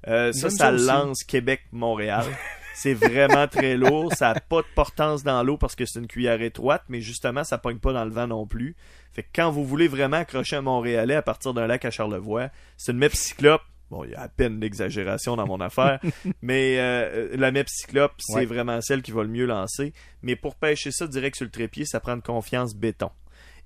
[0.08, 2.26] Euh, ça, ça lance Québec-Montréal.
[2.76, 4.14] C'est vraiment très lourd.
[4.14, 7.44] Ça n'a pas de portance dans l'eau parce que c'est une cuillère étroite, mais justement,
[7.44, 8.76] ça pogne pas dans le vent non plus.
[9.12, 12.50] Fait que quand vous voulez vraiment accrocher un Montréalais à partir d'un lac à Charlevoix,
[12.78, 13.62] c'est une MEP Cyclope.
[13.90, 16.00] Bon, il y a à peine d'exagération dans mon affaire,
[16.44, 18.46] mais euh, la MEP Cyclope, c'est Ouais.
[18.46, 19.94] vraiment celle qui va le mieux lancer.
[20.22, 23.10] Mais pour pêcher ça direct sur le trépied, ça prend de confiance béton.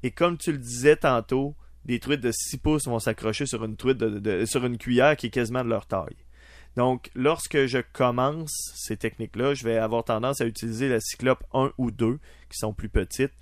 [0.02, 3.76] Et comme tu le disais tantôt, des truites de 6 pouces vont s'accrocher sur une
[3.76, 6.16] truite de- de- sur une cuillère qui est quasiment de leur taille.
[6.76, 11.72] Donc, lorsque je commence ces techniques-là, je vais avoir tendance à utiliser la Cyclope 1
[11.78, 12.20] ou 2,
[12.50, 13.34] qui sont plus petites,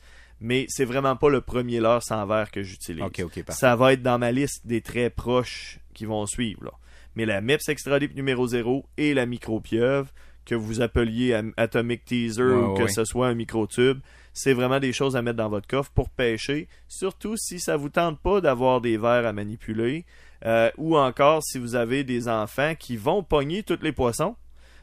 [0.41, 3.03] mais c'est vraiment pas le premier leurre sans verre que j'utilise.
[3.49, 6.65] Ça va être dans ma liste des très proches qui vont suivre.
[6.65, 6.71] Là.
[7.15, 10.09] Mais la MEPS Extra Deep numéro 0 et la micro-pieuvre,
[10.45, 12.89] que vous appeliez Atomic Teaser Ouais, ou que ouais.
[12.89, 13.99] ce soit un micro-tube,
[14.33, 17.89] c'est vraiment des choses à mettre dans votre coffre pour pêcher, surtout si ça vous
[17.89, 20.05] tente pas d'avoir des verres à manipuler,
[20.45, 24.35] euh, ou encore si vous avez des enfants qui vont pogner tous les poissons.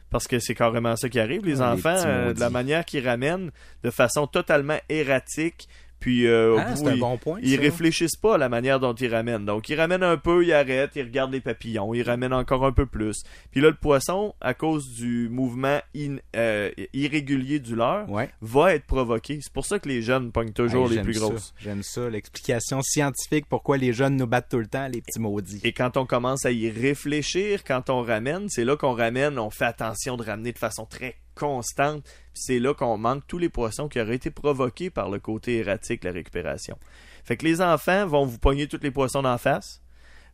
[0.09, 1.45] Parce que c'est carrément ça qui arrive.
[1.45, 3.51] Les Ah, enfants, euh, de la manière qu'ils ramènent
[3.83, 5.67] de façon totalement erratique,
[5.99, 7.39] puis euh, Ah, bout, un ils- bon point.
[7.43, 9.45] ils réfléchissent pas à la manière dont ils ramènent.
[9.45, 12.71] Donc, ils ramènent un peu, ils arrêtent, ils regardent les papillons, ils ramènent encore un
[12.71, 13.23] peu plus.
[13.51, 18.29] Puis là, le poisson, à cause du mouvement in- euh, irrégulier du leurre, Ouais.
[18.41, 19.39] va être provoqué.
[19.41, 21.19] C'est pour ça que les jeunes pognent toujours les plus ça.
[21.21, 21.53] grosses.
[21.59, 25.59] J'aime ça, l'explication scientifique pourquoi les jeunes nous battent tout le temps, les petits maudits.
[25.63, 29.49] Et quand on commence à y réfléchir, quand on ramène, c'est là qu'on ramène, on
[29.49, 32.03] fait attention de ramener de façon très constante.
[32.33, 36.03] C'est là qu'on manque tous les poissons qui auraient été provoqués par le côté erratique,
[36.03, 36.77] la récupération.
[37.23, 39.81] Fait que les enfants vont vous pogner tous les poissons d'en face.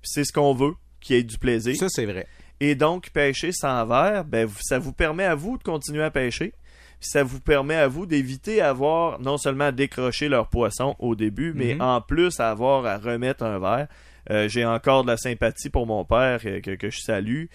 [0.01, 1.75] C'est ce qu'on veut, qu'il y ait du plaisir.
[1.75, 2.27] Ça, c'est vrai.
[2.59, 6.53] Et donc, pêcher sans verre, ben, ça vous permet à vous de continuer à pêcher.
[7.01, 11.53] Ça vous permet à vous d'éviter avoir non seulement à décrocher leur poisson au début,
[11.53, 11.81] mais Mhm.
[11.81, 13.87] en plus à avoir à remettre un verre.
[14.31, 17.45] Euh, J'ai encore de la sympathie pour mon père euh, que, que je salue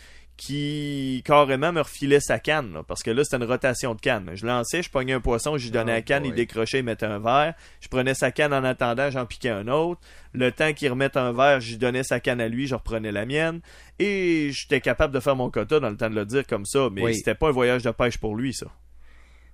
[0.40, 4.30] qui carrément me refilait sa canne là, parce que là c'était une rotation de canne.
[4.32, 7.04] Je lançais, je pognais un poisson, j'y donnais Oh la canne, il décrochait, il mettait
[7.04, 7.52] un verre.
[7.82, 10.00] Je prenais sa canne en attendant, j'en piquais un autre.
[10.32, 13.26] Le temps qu'il remette un verre, j'y donnais sa canne à lui, je reprenais la
[13.26, 13.60] mienne.
[13.98, 16.88] Et j'étais capable de faire mon quota dans le temps de le dire comme ça,
[16.90, 17.14] mais Oui.
[17.14, 18.66] c'était pas un voyage de pêche pour lui ça.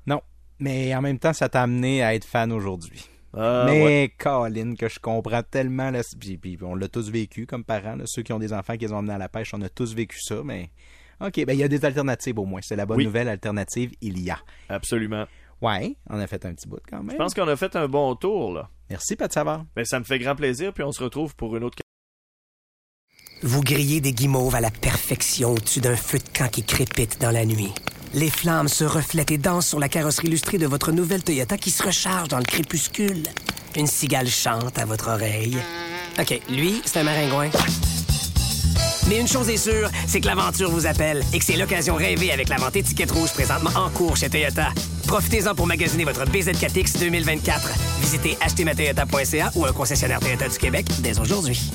[0.06, 0.20] Non.
[0.60, 3.04] Mais en même temps, ça t'a amené à être fan aujourd'hui.
[3.36, 4.14] Ah, Mais ouais.
[4.18, 5.90] Colin, que je comprends tellement.
[5.90, 7.96] Là, puis, puis on l'a tous vécu comme parents.
[7.96, 8.04] là.
[8.06, 9.94] ceux qui ont des enfants qui les ont emmenés à la pêche, on a tous
[9.94, 10.42] vécu ça.
[10.44, 10.70] Mais
[11.20, 12.60] OK, ben il y a des alternatives au moins.
[12.62, 13.04] C'est la bonne Oui.
[13.04, 14.38] nouvelle alternative, il y a.
[14.68, 15.26] absolument.
[15.62, 17.10] Ouais, on a fait un petit bout quand même.
[17.12, 18.68] Je pense qu'on a fait un bon tour là.
[18.90, 19.64] Merci, Pat Savard.
[19.76, 21.78] Mais ça me fait grand plaisir puis on se retrouve pour une autre
[23.42, 27.30] Vous grillez des guimauves à la perfection au-dessus d'un feu de camp qui crépite dans
[27.30, 27.72] la nuit.
[28.16, 31.70] Les flammes se reflètent et dansent sur la carrosserie illustrée de votre nouvelle Toyota qui
[31.70, 33.24] se recharge dans le crépuscule.
[33.76, 35.58] Une cigale chante à votre oreille.
[36.18, 37.50] OK, lui, c'est un maringouin.
[39.06, 42.32] Mais une chose est sûre, c'est que l'aventure vous appelle et que c'est l'occasion rêvée
[42.32, 44.70] avec la vente étiquette rouge présentement en cours chez Toyota.
[45.06, 47.68] Profitez-en pour magasiner votre BZ4X 2024.
[48.00, 51.70] Visitez achetermatoyota.ca ou un concessionnaire Toyota du Québec dès aujourd'hui.